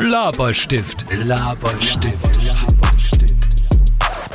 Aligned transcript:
Laberstift, 0.00 1.06
Laberstift, 1.24 2.28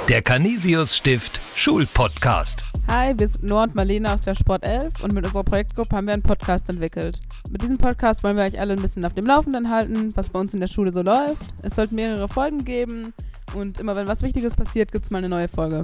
Der 0.10 0.24
Canisius 0.24 0.98
Stift 0.98 1.40
Schulpodcast. 1.56 2.66
Hi, 2.88 3.14
wir 3.16 3.28
sind 3.28 3.44
Noah 3.44 3.64
und 3.64 3.76
Marlene 3.76 4.12
aus 4.12 4.22
der 4.22 4.34
Sport 4.34 4.64
11 4.64 5.04
und 5.04 5.14
mit 5.14 5.24
unserer 5.26 5.44
Projektgruppe 5.44 5.96
haben 5.96 6.08
wir 6.08 6.14
einen 6.14 6.24
Podcast 6.24 6.68
entwickelt. 6.68 7.20
Mit 7.52 7.62
diesem 7.62 7.78
Podcast 7.78 8.24
wollen 8.24 8.38
wir 8.38 8.44
euch 8.44 8.60
alle 8.60 8.74
ein 8.74 8.82
bisschen 8.82 9.06
auf 9.06 9.14
dem 9.14 9.28
Laufenden 9.28 9.70
halten, 9.70 10.10
was 10.16 10.30
bei 10.30 10.40
uns 10.40 10.54
in 10.56 10.62
der 10.62 10.68
Schule 10.68 10.92
so 10.92 11.04
läuft. 11.04 11.54
Es 11.62 11.76
sollten 11.76 11.94
mehrere 11.94 12.28
Folgen 12.28 12.66
geben 12.66 13.14
und 13.54 13.80
immer 13.80 13.96
wenn 13.96 14.08
was 14.08 14.24
Wichtiges 14.24 14.56
passiert, 14.56 14.92
gibt 14.92 15.06
es 15.06 15.12
mal 15.12 15.20
eine 15.20 15.30
neue 15.30 15.48
Folge. 15.48 15.84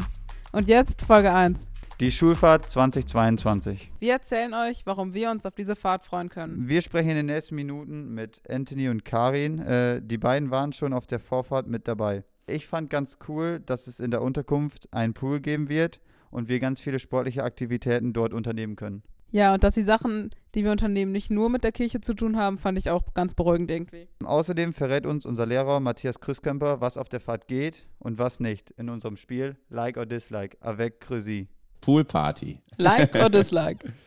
Und 0.54 0.68
jetzt 0.68 1.04
Folge 1.04 1.32
1. 1.34 1.68
Die 2.00 2.12
Schulfahrt 2.12 2.70
2022. 2.70 3.92
Wir 4.00 4.14
erzählen 4.14 4.54
euch, 4.54 4.86
warum 4.86 5.16
wir 5.16 5.32
uns 5.32 5.48
auf 5.48 5.56
diese 5.56 5.76
Fahrt 5.76 6.06
freuen 6.06 6.30
können. 6.30 6.70
Wir 6.70 6.84
sprechen 6.84 7.10
in 7.10 7.16
den 7.16 7.26
nächsten 7.26 7.56
Minuten 7.56 8.14
mit 8.14 8.40
Anthony 8.48 8.90
und 8.90 9.04
Karin. 9.04 9.58
Äh, 9.58 10.04
die 10.04 10.20
beiden 10.20 10.52
waren 10.52 10.74
schon 10.74 10.94
auf 10.94 11.08
der 11.08 11.20
Vorfahrt 11.20 11.66
mit 11.66 11.88
dabei. 11.88 12.24
Ich 12.46 12.68
fand 12.68 12.92
ganz 12.92 13.18
cool, 13.28 13.62
dass 13.66 13.88
es 13.88 14.00
in 14.00 14.12
der 14.12 14.22
Unterkunft 14.22 14.94
einen 14.94 15.16
Pool 15.16 15.40
geben 15.40 15.70
wird 15.70 16.00
und 16.30 16.50
wir 16.50 16.60
ganz 16.60 16.80
viele 16.80 17.00
sportliche 17.00 17.44
Aktivitäten 17.44 18.14
dort 18.14 18.32
unternehmen 18.32 18.76
können. 18.76 19.02
Ja, 19.32 19.56
und 19.56 19.64
dass 19.64 19.74
die 19.74 19.82
Sachen, 19.82 20.30
die 20.54 20.64
wir 20.64 20.72
unternehmen, 20.72 21.12
nicht 21.12 21.32
nur 21.32 21.50
mit 21.50 21.64
der 21.64 21.72
Kirche 21.72 22.00
zu 22.00 22.14
tun 22.14 22.38
haben, 22.38 22.60
fand 22.60 22.78
ich 22.78 22.92
auch 22.92 23.16
ganz 23.16 23.34
beruhigend 23.34 23.72
irgendwie. 23.72 24.08
Außerdem 24.24 24.74
verrät 24.74 25.08
uns 25.08 25.26
unser 25.26 25.48
Lehrer 25.48 25.80
Matthias 25.80 26.20
Christkemper, 26.20 26.80
was 26.80 26.96
auf 26.96 27.10
der 27.10 27.22
Fahrt 27.22 27.48
geht 27.48 27.88
und 27.98 28.20
was 28.20 28.40
nicht 28.40 28.70
in 28.78 28.88
unserem 28.88 29.18
Spiel 29.18 29.58
Like 29.70 29.98
or 29.98 30.06
Dislike 30.06 30.58
avec 30.62 31.02
Creusi. 31.02 31.48
Poolparty. 31.82 32.60
Like 32.78 33.16
or 33.16 33.30
dislike? 33.30 33.94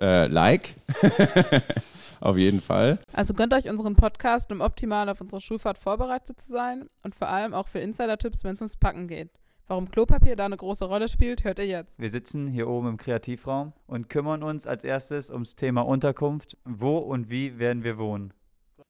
Äh, 0.00 0.26
like. 0.26 0.74
auf 2.20 2.36
jeden 2.36 2.60
Fall. 2.60 2.98
Also 3.12 3.32
gönnt 3.32 3.54
euch 3.54 3.68
unseren 3.68 3.94
Podcast, 3.94 4.50
um 4.50 4.60
optimal 4.60 5.08
auf 5.08 5.20
unsere 5.20 5.40
Schulfahrt 5.40 5.78
vorbereitet 5.78 6.40
zu 6.40 6.50
sein 6.50 6.88
und 7.04 7.14
vor 7.14 7.28
allem 7.28 7.54
auch 7.54 7.68
für 7.68 7.78
Insider-Tipps, 7.78 8.42
wenn 8.42 8.56
es 8.56 8.60
ums 8.60 8.76
Packen 8.76 9.06
geht. 9.06 9.30
Warum 9.66 9.90
Klopapier 9.90 10.36
da 10.36 10.44
eine 10.44 10.56
große 10.56 10.84
Rolle 10.84 11.08
spielt, 11.08 11.44
hört 11.44 11.58
ihr 11.58 11.66
jetzt. 11.66 11.98
Wir 11.98 12.10
sitzen 12.10 12.48
hier 12.48 12.68
oben 12.68 12.88
im 12.88 12.96
Kreativraum 12.96 13.72
und 13.86 14.10
kümmern 14.10 14.42
uns 14.42 14.66
als 14.66 14.84
erstes 14.84 15.30
ums 15.30 15.54
Thema 15.54 15.82
Unterkunft. 15.82 16.58
Wo 16.64 16.98
und 16.98 17.30
wie 17.30 17.58
werden 17.58 17.82
wir 17.82 17.96
wohnen? 17.96 18.34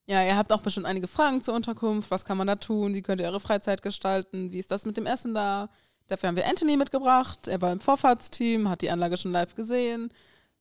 Ja, 0.06 0.22
ihr 0.24 0.36
habt 0.36 0.52
auch 0.52 0.60
bestimmt 0.60 0.86
einige 0.86 1.06
Fragen 1.06 1.42
zur 1.42 1.54
Unterkunft. 1.54 2.10
Was 2.10 2.24
kann 2.24 2.36
man 2.36 2.46
da 2.46 2.56
tun? 2.56 2.92
Wie 2.94 3.02
könnt 3.02 3.20
ihr 3.20 3.26
eure 3.26 3.40
Freizeit 3.40 3.82
gestalten? 3.82 4.52
Wie 4.52 4.58
ist 4.58 4.70
das 4.70 4.84
mit 4.84 4.96
dem 4.96 5.06
Essen 5.06 5.32
da? 5.32 5.70
Dafür 6.08 6.28
haben 6.28 6.36
wir 6.36 6.46
Anthony 6.46 6.76
mitgebracht. 6.76 7.48
Er 7.48 7.62
war 7.62 7.72
im 7.72 7.80
Vorfahrtsteam, 7.80 8.68
hat 8.68 8.82
die 8.82 8.90
Anlage 8.90 9.16
schon 9.16 9.32
live 9.32 9.54
gesehen. 9.54 10.10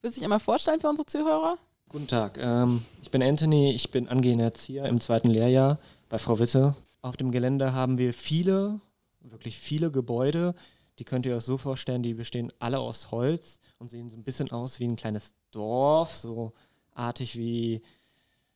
Willst 0.01 0.17
du 0.17 0.19
dich 0.19 0.25
einmal 0.25 0.39
vorstellen 0.39 0.79
für 0.79 0.89
unsere 0.89 1.05
Zuhörer? 1.05 1.57
Guten 1.89 2.07
Tag, 2.07 2.37
ähm, 2.37 2.83
ich 3.01 3.11
bin 3.11 3.21
Anthony, 3.21 3.73
ich 3.73 3.91
bin 3.91 4.07
angehender 4.07 4.45
Erzieher 4.45 4.85
im 4.85 4.99
zweiten 4.99 5.29
Lehrjahr 5.29 5.79
bei 6.09 6.17
Frau 6.17 6.39
Witte. 6.39 6.75
Auf 7.01 7.17
dem 7.17 7.31
Gelände 7.31 7.73
haben 7.73 7.97
wir 7.97 8.13
viele, 8.13 8.79
wirklich 9.19 9.59
viele 9.59 9.91
Gebäude. 9.91 10.55
Die 10.97 11.03
könnt 11.03 11.25
ihr 11.25 11.35
euch 11.35 11.43
so 11.43 11.57
vorstellen, 11.57 12.03
die 12.03 12.13
bestehen 12.13 12.51
alle 12.59 12.79
aus 12.79 13.11
Holz 13.11 13.59
und 13.79 13.91
sehen 13.91 14.09
so 14.09 14.17
ein 14.17 14.23
bisschen 14.23 14.49
aus 14.51 14.79
wie 14.79 14.87
ein 14.87 14.95
kleines 14.95 15.35
Dorf, 15.51 16.15
so 16.15 16.53
artig 16.93 17.37
wie 17.37 17.81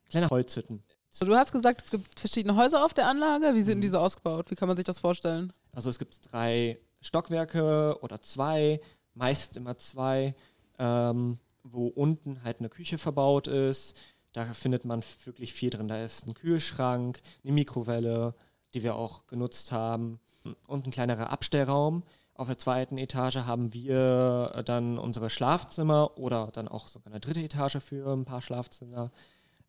kleine 0.09 0.29
Holzhütten. 0.29 0.83
Du 1.19 1.35
hast 1.35 1.51
gesagt, 1.51 1.83
es 1.83 1.91
gibt 1.91 2.19
verschiedene 2.19 2.55
Häuser 2.55 2.85
auf 2.85 2.93
der 2.93 3.07
Anlage. 3.07 3.55
Wie 3.55 3.63
sind 3.63 3.81
diese 3.81 3.99
ausgebaut? 3.99 4.51
Wie 4.51 4.55
kann 4.55 4.67
man 4.67 4.77
sich 4.77 4.85
das 4.85 4.99
vorstellen? 4.99 5.51
Also 5.77 5.91
es 5.91 5.99
gibt 5.99 6.33
drei 6.33 6.79
Stockwerke 7.01 7.99
oder 8.01 8.19
zwei, 8.19 8.81
meist 9.13 9.57
immer 9.57 9.77
zwei, 9.77 10.33
ähm, 10.79 11.37
wo 11.61 11.85
unten 11.85 12.41
halt 12.41 12.57
eine 12.57 12.69
Küche 12.69 12.97
verbaut 12.97 13.45
ist. 13.45 13.95
Da 14.33 14.55
findet 14.55 14.85
man 14.85 15.03
wirklich 15.23 15.53
viel 15.53 15.69
drin. 15.69 15.87
Da 15.87 16.03
ist 16.03 16.25
ein 16.25 16.33
Kühlschrank, 16.33 17.21
eine 17.43 17.53
Mikrowelle, 17.53 18.33
die 18.73 18.81
wir 18.81 18.95
auch 18.95 19.27
genutzt 19.27 19.71
haben 19.71 20.19
und 20.65 20.87
ein 20.87 20.91
kleinerer 20.91 21.29
Abstellraum. 21.29 22.01
Auf 22.33 22.47
der 22.47 22.57
zweiten 22.57 22.97
Etage 22.97 23.35
haben 23.35 23.71
wir 23.71 24.63
dann 24.65 24.97
unsere 24.97 25.29
Schlafzimmer 25.29 26.17
oder 26.17 26.49
dann 26.53 26.67
auch 26.67 26.87
sogar 26.87 27.13
eine 27.13 27.19
dritte 27.19 27.43
Etage 27.43 27.77
für 27.83 28.11
ein 28.13 28.25
paar 28.25 28.41
Schlafzimmer. 28.41 29.11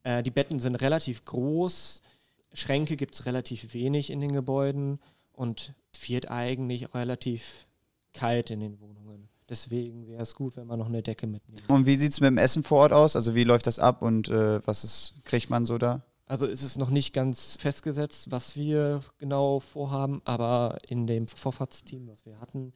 Äh, 0.04 0.22
die 0.22 0.30
Betten 0.30 0.58
sind 0.58 0.76
relativ 0.76 1.26
groß, 1.26 2.00
Schränke 2.54 2.96
gibt 2.96 3.14
es 3.14 3.26
relativ 3.26 3.74
wenig 3.74 4.08
in 4.08 4.20
den 4.20 4.32
Gebäuden 4.32 5.00
und 5.38 5.74
wird 6.08 6.30
eigentlich 6.30 6.94
relativ 6.94 7.66
kalt 8.12 8.50
in 8.50 8.60
den 8.60 8.80
Wohnungen. 8.80 9.28
Deswegen 9.48 10.06
wäre 10.06 10.22
es 10.22 10.34
gut, 10.34 10.56
wenn 10.56 10.66
man 10.66 10.78
noch 10.78 10.86
eine 10.88 11.02
Decke 11.02 11.26
mitnimmt. 11.26 11.62
Und 11.68 11.86
wie 11.86 11.96
sieht 11.96 12.12
es 12.12 12.20
mit 12.20 12.28
dem 12.28 12.38
Essen 12.38 12.62
vor 12.64 12.80
Ort 12.80 12.92
aus? 12.92 13.16
Also 13.16 13.34
wie 13.34 13.44
läuft 13.44 13.66
das 13.66 13.78
ab 13.78 14.02
und 14.02 14.28
äh, 14.28 14.60
was 14.66 14.84
ist, 14.84 15.14
kriegt 15.24 15.48
man 15.48 15.64
so 15.64 15.78
da? 15.78 16.02
Also 16.26 16.44
ist 16.44 16.62
es 16.62 16.76
noch 16.76 16.90
nicht 16.90 17.14
ganz 17.14 17.56
festgesetzt, 17.58 18.30
was 18.30 18.56
wir 18.56 19.00
genau 19.16 19.60
vorhaben, 19.60 20.20
aber 20.26 20.76
in 20.86 21.06
dem 21.06 21.26
Vorfahrtsteam, 21.28 22.06
was 22.08 22.26
wir 22.26 22.38
hatten, 22.40 22.74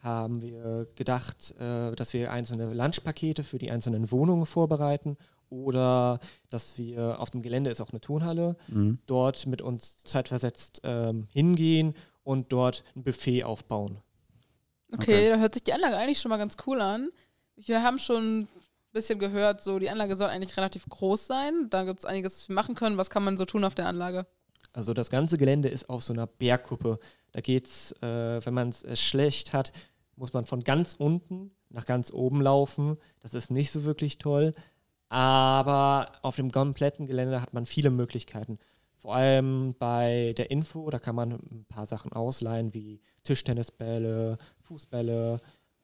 haben 0.00 0.40
wir 0.42 0.86
gedacht, 0.94 1.54
äh, 1.58 1.90
dass 1.96 2.12
wir 2.12 2.30
einzelne 2.30 2.72
Lunchpakete 2.72 3.42
für 3.42 3.58
die 3.58 3.72
einzelnen 3.72 4.12
Wohnungen 4.12 4.46
vorbereiten 4.46 5.16
oder 5.50 6.20
dass 6.50 6.78
wir 6.78 7.18
auf 7.20 7.30
dem 7.30 7.42
Gelände 7.42 7.70
ist 7.70 7.80
auch 7.80 7.90
eine 7.90 8.00
Turnhalle, 8.00 8.56
Mhm. 8.68 8.98
dort 9.06 9.46
mit 9.46 9.62
uns 9.62 9.98
zeitversetzt 10.04 10.80
ähm, 10.84 11.26
hingehen 11.32 11.94
und 12.24 12.52
dort 12.52 12.82
ein 12.96 13.04
Buffet 13.04 13.44
aufbauen. 13.44 13.98
Okay, 14.92 15.02
Okay. 15.02 15.28
da 15.28 15.36
hört 15.38 15.54
sich 15.54 15.62
die 15.64 15.72
Anlage 15.72 15.96
eigentlich 15.96 16.18
schon 16.20 16.30
mal 16.30 16.36
ganz 16.38 16.56
cool 16.66 16.80
an. 16.80 17.10
Wir 17.56 17.82
haben 17.82 17.98
schon 17.98 18.40
ein 18.40 18.48
bisschen 18.92 19.18
gehört, 19.18 19.62
so 19.62 19.78
die 19.78 19.90
Anlage 19.90 20.16
soll 20.16 20.28
eigentlich 20.28 20.56
relativ 20.56 20.86
groß 20.88 21.26
sein. 21.26 21.68
Da 21.70 21.84
gibt 21.84 22.00
es 22.00 22.04
einiges, 22.04 22.36
was 22.38 22.48
wir 22.48 22.54
machen 22.54 22.74
können. 22.74 22.96
Was 22.96 23.10
kann 23.10 23.24
man 23.24 23.36
so 23.36 23.44
tun 23.44 23.64
auf 23.64 23.74
der 23.74 23.86
Anlage? 23.86 24.26
Also 24.72 24.92
das 24.92 25.10
ganze 25.10 25.38
Gelände 25.38 25.68
ist 25.68 25.88
auf 25.88 26.02
so 26.02 26.12
einer 26.12 26.26
Bergkuppe. 26.26 26.98
Da 27.32 27.40
geht's, 27.40 27.92
äh, 28.02 28.44
wenn 28.44 28.54
man 28.54 28.70
es 28.70 28.82
äh, 28.84 28.96
schlecht 28.96 29.52
hat, 29.52 29.72
muss 30.16 30.32
man 30.32 30.44
von 30.46 30.64
ganz 30.64 30.94
unten 30.98 31.52
nach 31.70 31.84
ganz 31.86 32.12
oben 32.12 32.40
laufen. 32.40 32.96
Das 33.20 33.34
ist 33.34 33.50
nicht 33.50 33.70
so 33.72 33.84
wirklich 33.84 34.18
toll. 34.18 34.54
Aber 35.08 36.12
auf 36.22 36.36
dem 36.36 36.50
kompletten 36.50 37.06
Gelände 37.06 37.40
hat 37.40 37.52
man 37.54 37.66
viele 37.66 37.90
Möglichkeiten. 37.90 38.58
Vor 39.04 39.16
allem 39.16 39.74
bei 39.78 40.32
der 40.38 40.50
Info, 40.50 40.88
da 40.88 40.98
kann 40.98 41.14
man 41.14 41.32
ein 41.32 41.66
paar 41.68 41.84
Sachen 41.84 42.14
ausleihen, 42.14 42.72
wie 42.72 43.02
Tischtennisbälle, 43.22 44.38
Fußbälle 44.62 45.42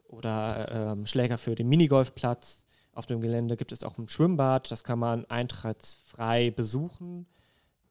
oder 0.09 0.93
ähm, 0.93 1.07
Schläger 1.07 1.37
für 1.37 1.55
den 1.55 1.69
Minigolfplatz. 1.69 2.65
Auf 2.95 3.05
dem 3.05 3.21
Gelände 3.21 3.59
gibt 3.59 3.73
es 3.73 3.85
auch 3.85 3.99
ein 3.99 4.09
Schwimmbad, 4.09 4.71
das 4.71 4.85
kann 4.85 4.99
man 4.99 5.27
eintrittsfrei 5.27 6.51
besuchen. 6.51 7.27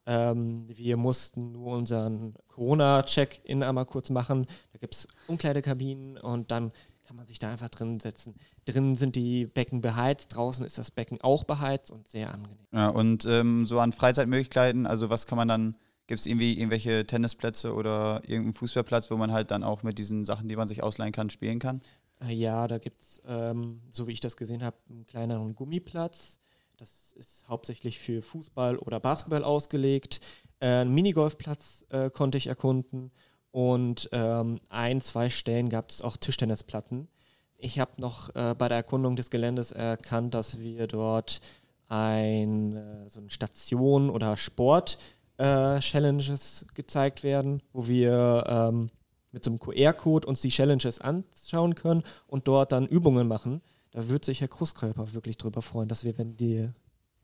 Ähm, 0.04 0.66
wir 0.68 0.96
mussten 0.96 1.52
nur 1.52 1.76
unseren 1.76 2.34
Corona-Check-In 2.48 3.62
einmal 3.62 3.86
kurz 3.86 4.10
machen. 4.10 4.48
Da 4.72 4.80
gibt 4.80 4.96
es 4.96 5.06
Umkleidekabinen 5.28 6.18
und 6.18 6.50
dann 6.50 6.72
kann 7.10 7.16
man 7.16 7.26
sich 7.26 7.40
da 7.40 7.50
einfach 7.50 7.70
drin 7.70 7.98
setzen. 7.98 8.36
Drinnen 8.66 8.94
sind 8.94 9.16
die 9.16 9.44
Becken 9.44 9.80
beheizt, 9.80 10.32
draußen 10.32 10.64
ist 10.64 10.78
das 10.78 10.92
Becken 10.92 11.20
auch 11.20 11.42
beheizt 11.42 11.90
und 11.90 12.06
sehr 12.06 12.32
angenehm. 12.32 12.68
Ja, 12.72 12.88
und 12.90 13.26
ähm, 13.26 13.66
so 13.66 13.80
an 13.80 13.92
Freizeitmöglichkeiten, 13.92 14.86
also 14.86 15.10
was 15.10 15.26
kann 15.26 15.36
man 15.36 15.48
dann, 15.48 15.76
gibt 16.06 16.20
es 16.20 16.26
irgendwie 16.26 16.52
irgendwelche 16.52 17.04
Tennisplätze 17.04 17.74
oder 17.74 18.22
irgendeinen 18.22 18.54
Fußballplatz, 18.54 19.10
wo 19.10 19.16
man 19.16 19.32
halt 19.32 19.50
dann 19.50 19.64
auch 19.64 19.82
mit 19.82 19.98
diesen 19.98 20.24
Sachen, 20.24 20.48
die 20.48 20.54
man 20.54 20.68
sich 20.68 20.84
ausleihen 20.84 21.10
kann, 21.10 21.30
spielen 21.30 21.58
kann? 21.58 21.80
Äh, 22.20 22.32
Ja, 22.32 22.68
da 22.68 22.78
gibt 22.78 23.02
es, 23.02 23.20
ähm, 23.26 23.80
so 23.90 24.06
wie 24.06 24.12
ich 24.12 24.20
das 24.20 24.36
gesehen 24.36 24.62
habe, 24.62 24.76
einen 24.88 25.04
kleineren 25.04 25.56
Gummiplatz. 25.56 26.38
Das 26.76 27.12
ist 27.18 27.44
hauptsächlich 27.48 27.98
für 27.98 28.22
Fußball 28.22 28.78
oder 28.78 29.00
Basketball 29.00 29.42
ausgelegt. 29.42 30.20
Äh, 30.60 30.66
einen 30.66 30.94
Minigolfplatz 30.94 31.84
äh, 31.88 32.08
konnte 32.08 32.38
ich 32.38 32.46
erkunden. 32.46 33.10
Und 33.52 34.08
ähm, 34.12 34.60
ein, 34.68 35.00
zwei 35.00 35.30
Stellen 35.30 35.70
gab 35.70 35.90
es 35.90 36.02
auch 36.02 36.16
Tischtennisplatten. 36.16 37.08
Ich 37.56 37.80
habe 37.80 38.00
noch 38.00 38.32
äh, 38.34 38.54
bei 38.56 38.68
der 38.68 38.78
Erkundung 38.78 39.16
des 39.16 39.30
Geländes 39.30 39.72
erkannt, 39.72 40.34
dass 40.34 40.60
wir 40.60 40.86
dort 40.86 41.40
ein, 41.88 42.76
äh, 42.76 43.08
so 43.08 43.18
eine 43.20 43.30
Station 43.30 44.08
oder 44.08 44.36
Sport-Challenges 44.36 46.66
gezeigt 46.74 47.22
werden, 47.22 47.62
wo 47.72 47.88
wir 47.88 48.44
ähm, 48.46 48.90
mit 49.32 49.44
so 49.44 49.50
einem 49.50 49.58
QR-Code 49.58 50.26
uns 50.26 50.40
die 50.40 50.50
Challenges 50.50 51.00
anschauen 51.00 51.74
können 51.74 52.02
und 52.26 52.48
dort 52.48 52.72
dann 52.72 52.86
Übungen 52.86 53.28
machen. 53.28 53.60
Da 53.90 54.08
würde 54.08 54.26
sich 54.26 54.40
Herr 54.40 54.48
Krusskörper 54.48 55.12
wirklich 55.12 55.36
drüber 55.36 55.62
freuen, 55.62 55.88
dass 55.88 56.04
wir, 56.04 56.16
wenn, 56.16 56.36
die, 56.36 56.68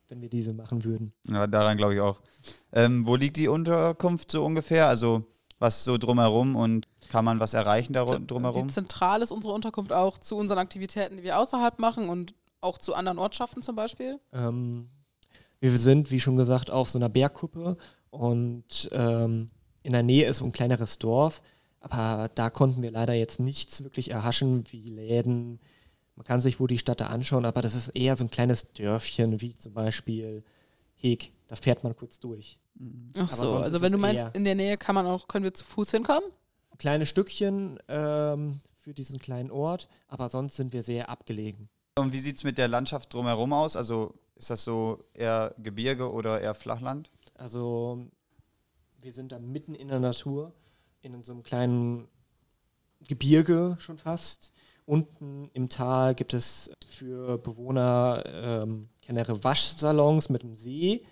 wenn 0.08 0.20
wir 0.20 0.28
diese 0.28 0.52
machen 0.52 0.84
würden. 0.84 1.12
Ja, 1.28 1.46
daran 1.46 1.76
glaube 1.76 1.94
ich 1.94 2.00
auch. 2.00 2.20
Ähm, 2.72 3.06
wo 3.06 3.14
liegt 3.14 3.36
die 3.36 3.48
Unterkunft 3.48 4.32
so 4.32 4.44
ungefähr? 4.44 4.88
Also 4.88 5.24
was 5.58 5.84
so 5.84 5.98
drumherum 5.98 6.56
und 6.56 6.86
kann 7.08 7.24
man 7.24 7.40
was 7.40 7.54
erreichen 7.54 7.92
drumherum? 7.92 8.68
Wie 8.68 8.72
zentral 8.72 9.22
ist 9.22 9.32
unsere 9.32 9.54
Unterkunft 9.54 9.92
auch 9.92 10.18
zu 10.18 10.36
unseren 10.36 10.58
Aktivitäten, 10.58 11.16
die 11.16 11.22
wir 11.22 11.38
außerhalb 11.38 11.78
machen 11.78 12.08
und 12.08 12.34
auch 12.60 12.78
zu 12.78 12.94
anderen 12.94 13.18
Ortschaften 13.18 13.62
zum 13.62 13.76
Beispiel? 13.76 14.18
Ähm, 14.32 14.88
wir 15.60 15.76
sind, 15.78 16.10
wie 16.10 16.20
schon 16.20 16.36
gesagt, 16.36 16.70
auf 16.70 16.90
so 16.90 16.98
einer 16.98 17.08
Bergkuppe 17.08 17.76
und 18.10 18.88
ähm, 18.92 19.50
in 19.82 19.92
der 19.92 20.02
Nähe 20.02 20.28
ist 20.28 20.38
so 20.38 20.44
ein 20.44 20.52
kleineres 20.52 20.98
Dorf, 20.98 21.40
aber 21.80 22.28
da 22.34 22.50
konnten 22.50 22.82
wir 22.82 22.90
leider 22.90 23.14
jetzt 23.14 23.40
nichts 23.40 23.84
wirklich 23.84 24.10
erhaschen, 24.10 24.64
wie 24.70 24.90
Läden. 24.90 25.60
Man 26.16 26.24
kann 26.24 26.40
sich 26.40 26.58
wohl 26.58 26.68
die 26.68 26.78
Stadt 26.78 27.00
da 27.00 27.06
anschauen, 27.06 27.44
aber 27.44 27.62
das 27.62 27.74
ist 27.74 27.88
eher 27.90 28.16
so 28.16 28.24
ein 28.24 28.30
kleines 28.30 28.72
Dörfchen, 28.72 29.40
wie 29.40 29.54
zum 29.54 29.74
Beispiel 29.74 30.42
Heg 30.96 31.32
Da 31.48 31.56
fährt 31.56 31.84
man 31.84 31.94
kurz 31.94 32.18
durch. 32.18 32.58
Mhm. 32.74 33.12
Ach 33.14 33.22
Aber 33.22 33.36
so, 33.36 33.56
also 33.56 33.80
wenn 33.80 33.92
du 33.92 33.98
meinst, 33.98 34.26
in 34.34 34.44
der 34.44 34.54
Nähe 34.54 34.76
kann 34.76 34.94
man 34.94 35.06
auch, 35.06 35.28
können 35.28 35.44
wir 35.44 35.54
zu 35.54 35.64
Fuß 35.64 35.90
hinkommen? 35.92 36.30
Kleine 36.78 37.06
Stückchen 37.06 37.78
ähm, 37.88 38.60
für 38.74 38.92
diesen 38.92 39.18
kleinen 39.18 39.50
Ort, 39.50 39.88
aber 40.08 40.28
sonst 40.28 40.56
sind 40.56 40.72
wir 40.72 40.82
sehr 40.82 41.08
abgelegen. 41.08 41.68
Und 41.98 42.12
wie 42.12 42.18
sieht 42.18 42.36
es 42.36 42.44
mit 42.44 42.58
der 42.58 42.68
Landschaft 42.68 43.14
drumherum 43.14 43.52
aus? 43.52 43.76
Also 43.76 44.14
ist 44.34 44.50
das 44.50 44.64
so 44.64 45.04
eher 45.14 45.54
Gebirge 45.58 46.12
oder 46.12 46.40
eher 46.40 46.54
Flachland? 46.54 47.10
Also 47.34 48.06
wir 49.00 49.12
sind 49.12 49.32
da 49.32 49.38
mitten 49.38 49.74
in 49.74 49.88
der 49.88 50.00
Natur, 50.00 50.52
in 51.00 51.22
so 51.22 51.32
einem 51.32 51.42
kleinen 51.42 52.08
Gebirge 53.06 53.76
schon 53.78 53.98
fast. 53.98 54.52
Unten 54.84 55.50
im 55.52 55.68
Tal 55.68 56.14
gibt 56.14 56.34
es 56.34 56.70
für 56.88 57.38
Bewohner 57.38 58.22
ähm, 58.26 58.88
kleinere 59.02 59.42
Waschsalons 59.42 60.28
mit 60.28 60.42
einem 60.42 60.54
See. 60.54 61.06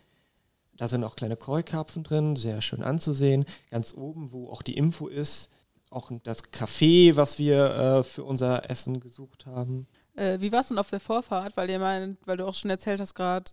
Da 0.76 0.88
sind 0.88 1.04
auch 1.04 1.16
kleine 1.16 1.36
Keukarpfen 1.36 2.02
drin, 2.02 2.36
sehr 2.36 2.60
schön 2.60 2.82
anzusehen. 2.82 3.44
Ganz 3.70 3.94
oben, 3.94 4.32
wo 4.32 4.50
auch 4.50 4.62
die 4.62 4.76
Info 4.76 5.06
ist, 5.06 5.50
auch 5.90 6.10
das 6.24 6.42
Café, 6.44 7.16
was 7.16 7.38
wir 7.38 7.66
äh, 7.66 8.02
für 8.02 8.24
unser 8.24 8.68
Essen 8.68 9.00
gesucht 9.00 9.46
haben. 9.46 9.86
Äh, 10.16 10.40
wie 10.40 10.50
war 10.52 10.60
es 10.60 10.68
denn 10.68 10.78
auf 10.78 10.90
der 10.90 11.00
Vorfahrt? 11.00 11.56
Weil 11.56 11.70
ihr 11.70 11.78
meint, 11.78 12.18
weil 12.26 12.36
du 12.36 12.46
auch 12.46 12.54
schon 12.54 12.70
erzählt 12.70 13.00
hast 13.00 13.14
gerade, 13.14 13.52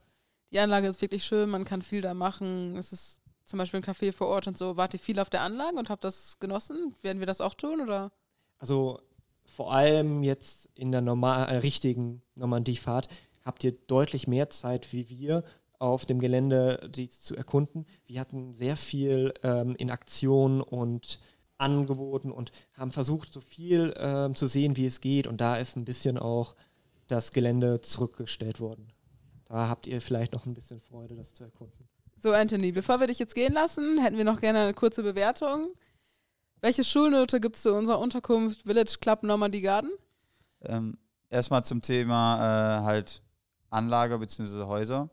die 0.52 0.60
Anlage 0.60 0.88
ist 0.88 1.02
wirklich 1.02 1.24
schön, 1.24 1.50
man 1.50 1.66
kann 1.66 1.82
viel 1.82 2.02
da 2.02 2.14
machen. 2.14 2.76
Es 2.78 2.92
ist 2.92 3.22
zum 3.46 3.60
Beispiel 3.60 3.80
ein 3.80 3.86
Café 3.86 4.12
vor 4.12 4.28
Ort 4.28 4.48
und 4.48 4.58
so. 4.58 4.78
Wart 4.78 4.94
ihr 4.94 5.00
viel 5.00 5.20
auf 5.20 5.30
der 5.30 5.42
Anlage 5.42 5.78
und 5.78 5.90
habt 5.90 6.04
das 6.04 6.40
genossen? 6.40 6.96
Werden 7.02 7.20
wir 7.20 7.28
das 7.28 7.42
auch 7.42 7.54
tun 7.54 7.82
oder? 7.82 8.12
Also 8.58 9.00
vor 9.46 9.74
allem 9.74 10.24
jetzt 10.24 10.70
in 10.76 10.92
der 10.92 11.02
normal, 11.02 11.50
äh, 11.50 11.58
richtigen 11.58 12.22
Normandiefahrt 12.36 13.08
habt 13.44 13.64
ihr 13.64 13.72
deutlich 13.72 14.28
mehr 14.28 14.50
Zeit 14.50 14.94
wie 14.94 15.10
wir 15.10 15.44
auf 15.82 16.06
dem 16.06 16.20
Gelände 16.20 16.90
die 16.94 17.10
zu 17.10 17.36
erkunden. 17.36 17.86
Wir 18.06 18.20
hatten 18.20 18.54
sehr 18.54 18.78
viel 18.78 19.34
ähm, 19.42 19.76
in 19.78 19.90
Aktion 19.90 20.62
und 20.62 21.20
angeboten 21.58 22.32
und 22.32 22.52
haben 22.74 22.92
versucht, 22.92 23.34
so 23.34 23.42
viel 23.42 23.94
ähm, 23.98 24.36
zu 24.36 24.48
sehen, 24.48 24.78
wie 24.78 24.86
es 24.86 25.02
geht. 25.02 25.26
Und 25.26 25.42
da 25.42 25.58
ist 25.58 25.76
ein 25.76 25.86
bisschen 25.86 26.18
auch 26.18 26.56
das 27.08 27.32
Gelände 27.32 27.82
zurückgestellt 27.82 28.60
worden. 28.60 28.94
Da 29.46 29.68
habt 29.68 29.88
ihr 29.88 30.02
vielleicht 30.02 30.34
noch 30.34 30.46
ein 30.46 30.54
bisschen 30.54 30.80
Freude, 30.80 31.16
das 31.16 31.34
zu 31.34 31.44
erkunden. 31.44 31.88
So, 32.20 32.32
Anthony, 32.32 32.72
bevor 32.72 33.00
wir 33.00 33.08
dich 33.08 33.20
jetzt 33.20 33.34
gehen 33.34 33.54
lassen, 33.54 34.00
hätten 34.00 34.18
wir 34.18 34.24
noch 34.24 34.40
gerne 34.40 34.60
eine 34.60 34.74
kurze 34.76 35.02
Bewertung. 35.02 35.74
Welche 36.62 36.84
Schulnote 36.84 37.40
gibt 37.40 37.56
es 37.56 37.64
zu 37.64 37.74
unserer 37.74 38.00
Unterkunft 38.00 38.64
Village 38.64 38.98
Club 39.02 39.24
Normandy 39.24 39.62
Garden? 39.62 39.92
Ähm, 40.62 41.00
erstmal 41.32 41.64
zum 41.64 41.82
Thema 41.82 42.38
äh, 42.38 42.84
halt 42.84 43.24
Anlage 43.72 44.20
bzw. 44.20 44.66
Häuser. 44.66 45.10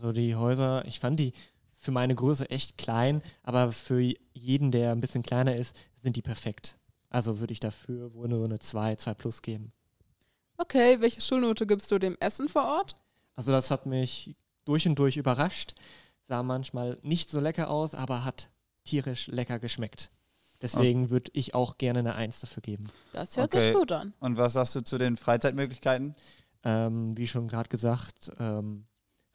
Also 0.00 0.12
die 0.12 0.34
Häuser, 0.34 0.82
ich 0.86 0.98
fand 0.98 1.20
die 1.20 1.34
für 1.76 1.90
meine 1.90 2.14
Größe 2.14 2.48
echt 2.48 2.78
klein, 2.78 3.20
aber 3.42 3.70
für 3.70 4.00
jeden, 4.32 4.72
der 4.72 4.92
ein 4.92 5.00
bisschen 5.00 5.22
kleiner 5.22 5.56
ist, 5.56 5.76
sind 6.00 6.16
die 6.16 6.22
perfekt. 6.22 6.78
Also 7.10 7.38
würde 7.38 7.52
ich 7.52 7.60
dafür 7.60 8.14
wohl 8.14 8.26
nur 8.26 8.46
eine 8.46 8.58
2, 8.58 8.96
2 8.96 9.12
plus 9.12 9.42
geben. 9.42 9.72
Okay, 10.56 11.02
welche 11.02 11.20
Schulnote 11.20 11.66
gibst 11.66 11.90
du 11.90 11.98
dem 11.98 12.16
Essen 12.18 12.48
vor 12.48 12.64
Ort? 12.64 12.94
Also 13.36 13.52
das 13.52 13.70
hat 13.70 13.84
mich 13.84 14.36
durch 14.64 14.88
und 14.88 14.98
durch 14.98 15.18
überrascht. 15.18 15.74
Sah 16.28 16.42
manchmal 16.42 16.96
nicht 17.02 17.28
so 17.28 17.38
lecker 17.38 17.68
aus, 17.68 17.94
aber 17.94 18.24
hat 18.24 18.48
tierisch 18.84 19.26
lecker 19.26 19.58
geschmeckt. 19.58 20.10
Deswegen 20.62 21.10
würde 21.10 21.30
ich 21.34 21.52
auch 21.54 21.76
gerne 21.76 21.98
eine 21.98 22.14
1 22.14 22.40
dafür 22.40 22.62
geben. 22.62 22.84
Das 23.12 23.36
hört 23.36 23.52
Okay. 23.52 23.66
sich 23.66 23.74
gut 23.74 23.92
an. 23.92 24.14
Und 24.20 24.38
was 24.38 24.54
sagst 24.54 24.74
du 24.76 24.80
zu 24.80 24.96
den 24.96 25.18
Freizeitmöglichkeiten? 25.18 26.14
Ähm, 26.64 27.14
wie 27.18 27.26
schon 27.28 27.48
gerade 27.48 27.68
gesagt, 27.68 28.32
ähm, 28.38 28.86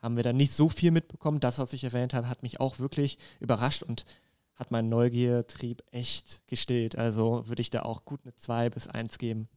haben 0.06 0.16
wir 0.16 0.24
da 0.24 0.32
nicht 0.32 0.54
so 0.54 0.70
viel 0.70 0.92
mitbekommen. 0.92 1.40
Das, 1.40 1.60
was 1.60 1.74
ich 1.74 1.84
erwähnt 1.84 2.14
habe, 2.14 2.30
hat 2.30 2.44
mich 2.44 2.62
auch 2.62 2.80
wirklich 2.80 3.18
überrascht 3.40 3.84
und 3.84 4.06
hat 4.54 4.72
meinen 4.72 4.88
Neugiertrieb 4.88 5.84
echt 5.92 6.48
gestillt. 6.48 6.96
Also 6.96 7.48
würde 7.48 7.62
ich 7.62 7.72
da 7.72 7.82
auch 7.82 8.06
gut 8.06 8.22
eine 8.24 8.36
2 8.36 8.70
bis 8.70 8.88
1 8.88 9.18
geben. 9.18 9.50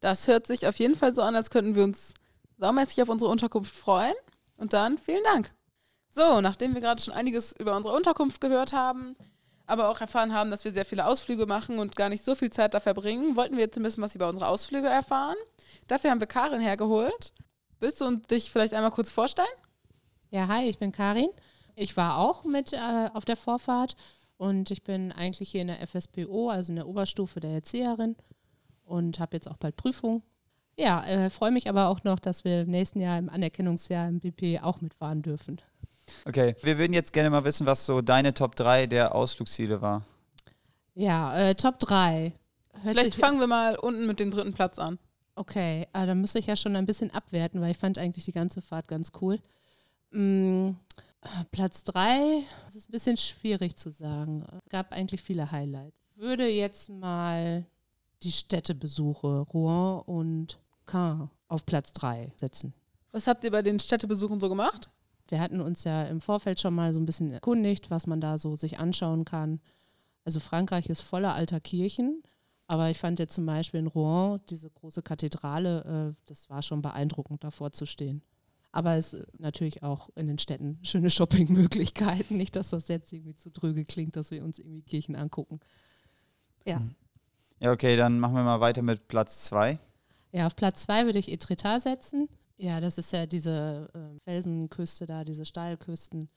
Das 0.00 0.28
hört 0.28 0.46
sich 0.46 0.66
auf 0.66 0.78
jeden 0.78 0.96
Fall 0.96 1.14
so 1.14 1.22
an, 1.22 1.36
als 1.36 1.50
könnten 1.50 1.74
wir 1.74 1.84
uns 1.84 2.14
saumäßig 2.58 3.02
auf 3.02 3.08
unsere 3.08 3.30
Unterkunft 3.30 3.74
freuen. 3.74 4.14
Und 4.56 4.72
dann 4.72 4.98
vielen 4.98 5.24
Dank. 5.24 5.52
So, 6.10 6.40
nachdem 6.40 6.74
wir 6.74 6.80
gerade 6.80 7.02
schon 7.02 7.14
einiges 7.14 7.52
über 7.58 7.76
unsere 7.76 7.94
Unterkunft 7.94 8.40
gehört 8.40 8.72
haben, 8.72 9.16
aber 9.66 9.88
auch 9.88 10.00
erfahren 10.00 10.32
haben, 10.32 10.50
dass 10.50 10.64
wir 10.64 10.72
sehr 10.72 10.84
viele 10.84 11.06
Ausflüge 11.06 11.46
machen 11.46 11.78
und 11.78 11.96
gar 11.96 12.08
nicht 12.08 12.24
so 12.24 12.34
viel 12.34 12.50
Zeit 12.50 12.74
da 12.74 12.80
verbringen, 12.80 13.34
wollten 13.34 13.56
wir 13.56 13.64
jetzt 13.64 13.76
ein 13.76 13.82
bisschen 13.82 14.02
was 14.02 14.14
über 14.14 14.28
unsere 14.28 14.46
Ausflüge 14.46 14.88
erfahren. 14.88 15.36
Dafür 15.88 16.10
haben 16.10 16.20
wir 16.20 16.26
Karin 16.26 16.60
hergeholt. 16.60 17.32
Willst 17.80 18.00
du 18.00 18.16
dich 18.16 18.50
vielleicht 18.50 18.74
einmal 18.74 18.92
kurz 18.92 19.10
vorstellen? 19.10 19.48
Ja, 20.32 20.48
hi, 20.48 20.66
ich 20.66 20.78
bin 20.78 20.92
Karin. 20.92 21.28
Ich 21.76 21.94
war 21.98 22.16
auch 22.16 22.44
mit 22.44 22.72
äh, 22.72 23.10
auf 23.12 23.26
der 23.26 23.36
Vorfahrt 23.36 23.96
und 24.38 24.70
ich 24.70 24.82
bin 24.82 25.12
eigentlich 25.12 25.50
hier 25.50 25.60
in 25.60 25.66
der 25.66 25.86
FSPO, 25.86 26.48
also 26.48 26.72
in 26.72 26.76
der 26.76 26.88
Oberstufe 26.88 27.38
der 27.38 27.50
Erzieherin 27.50 28.16
und 28.82 29.20
habe 29.20 29.36
jetzt 29.36 29.46
auch 29.46 29.58
bald 29.58 29.76
Prüfung. 29.76 30.22
Ja, 30.78 31.04
äh, 31.04 31.28
freue 31.28 31.50
mich 31.50 31.68
aber 31.68 31.88
auch 31.88 32.02
noch, 32.04 32.18
dass 32.18 32.44
wir 32.44 32.62
im 32.62 32.70
nächsten 32.70 32.98
Jahr 32.98 33.18
im 33.18 33.28
Anerkennungsjahr 33.28 34.08
im 34.08 34.20
BP 34.20 34.62
auch 34.62 34.80
mitfahren 34.80 35.20
dürfen. 35.20 35.60
Okay, 36.24 36.56
wir 36.62 36.78
würden 36.78 36.94
jetzt 36.94 37.12
gerne 37.12 37.28
mal 37.28 37.44
wissen, 37.44 37.66
was 37.66 37.84
so 37.84 38.00
deine 38.00 38.32
Top 38.32 38.56
3 38.56 38.86
der 38.86 39.14
Ausflugsziele 39.14 39.82
war. 39.82 40.06
Ja, 40.94 41.36
äh, 41.36 41.54
Top 41.56 41.78
3. 41.78 42.32
Vielleicht 42.84 43.16
fangen 43.16 43.38
wir 43.38 43.48
mal 43.48 43.76
unten 43.76 44.06
mit 44.06 44.18
dem 44.18 44.30
dritten 44.30 44.54
Platz 44.54 44.78
an. 44.78 44.98
Okay, 45.34 45.88
äh, 45.92 46.06
dann 46.06 46.22
müsste 46.22 46.38
ich 46.38 46.46
ja 46.46 46.56
schon 46.56 46.74
ein 46.74 46.86
bisschen 46.86 47.10
abwerten, 47.10 47.60
weil 47.60 47.72
ich 47.72 47.78
fand 47.78 47.98
eigentlich 47.98 48.24
die 48.24 48.32
ganze 48.32 48.62
Fahrt 48.62 48.88
ganz 48.88 49.12
cool. 49.20 49.38
Mm, 50.12 50.76
Platz 51.50 51.84
3, 51.84 52.44
das 52.66 52.74
ist 52.74 52.88
ein 52.88 52.92
bisschen 52.92 53.16
schwierig 53.16 53.76
zu 53.76 53.90
sagen. 53.90 54.44
Es 54.64 54.70
gab 54.70 54.92
eigentlich 54.92 55.22
viele 55.22 55.50
Highlights. 55.50 55.96
Würde 56.16 56.48
jetzt 56.48 56.88
mal 56.88 57.64
die 58.22 58.32
Städtebesuche 58.32 59.40
Rouen 59.52 60.00
und 60.02 60.58
Caen 60.86 61.30
auf 61.48 61.64
Platz 61.64 61.92
3 61.92 62.32
setzen. 62.36 62.74
Was 63.12 63.26
habt 63.26 63.44
ihr 63.44 63.50
bei 63.50 63.62
den 63.62 63.78
Städtebesuchen 63.78 64.40
so 64.40 64.48
gemacht? 64.48 64.88
Wir 65.28 65.40
hatten 65.40 65.60
uns 65.60 65.84
ja 65.84 66.04
im 66.04 66.20
Vorfeld 66.20 66.60
schon 66.60 66.74
mal 66.74 66.92
so 66.92 67.00
ein 67.00 67.06
bisschen 67.06 67.30
erkundigt, 67.30 67.90
was 67.90 68.06
man 68.06 68.20
da 68.20 68.36
so 68.36 68.56
sich 68.56 68.78
anschauen 68.78 69.24
kann. 69.24 69.60
Also 70.24 70.40
Frankreich 70.40 70.88
ist 70.88 71.00
voller 71.00 71.34
alter 71.34 71.60
Kirchen, 71.60 72.22
aber 72.66 72.90
ich 72.90 72.98
fand 72.98 73.18
jetzt 73.18 73.34
zum 73.34 73.46
Beispiel 73.46 73.80
in 73.80 73.86
Rouen 73.86 74.40
diese 74.50 74.70
große 74.70 75.02
Kathedrale, 75.02 76.14
äh, 76.14 76.22
das 76.26 76.50
war 76.50 76.62
schon 76.62 76.82
beeindruckend, 76.82 77.44
davor 77.44 77.72
zu 77.72 77.86
stehen. 77.86 78.22
Aber 78.72 78.96
es 78.96 79.12
ist 79.12 79.38
natürlich 79.38 79.82
auch 79.82 80.08
in 80.14 80.26
den 80.26 80.38
Städten 80.38 80.78
schöne 80.82 81.10
Shoppingmöglichkeiten. 81.10 82.36
Nicht, 82.36 82.56
dass 82.56 82.70
das 82.70 82.88
jetzt 82.88 83.12
irgendwie 83.12 83.36
zu 83.36 83.50
dröge 83.50 83.84
klingt, 83.84 84.16
dass 84.16 84.30
wir 84.30 84.42
uns 84.42 84.58
irgendwie 84.58 84.82
Kirchen 84.82 85.14
angucken. 85.14 85.60
Ja. 86.64 86.80
Ja, 87.60 87.70
okay, 87.70 87.96
dann 87.96 88.18
machen 88.18 88.34
wir 88.34 88.42
mal 88.42 88.60
weiter 88.60 88.82
mit 88.82 89.06
Platz 89.06 89.44
2. 89.44 89.78
Ja, 90.32 90.46
auf 90.46 90.56
Platz 90.56 90.82
zwei 90.84 91.04
würde 91.04 91.18
ich 91.18 91.30
Etretat 91.30 91.82
setzen. 91.82 92.28
Ja, 92.56 92.80
das 92.80 92.96
ist 92.96 93.12
ja 93.12 93.26
diese 93.26 93.90
äh, 93.94 94.18
Felsenküste 94.24 95.04
da, 95.04 95.24
diese 95.24 95.44
Steilküsten, 95.44 96.28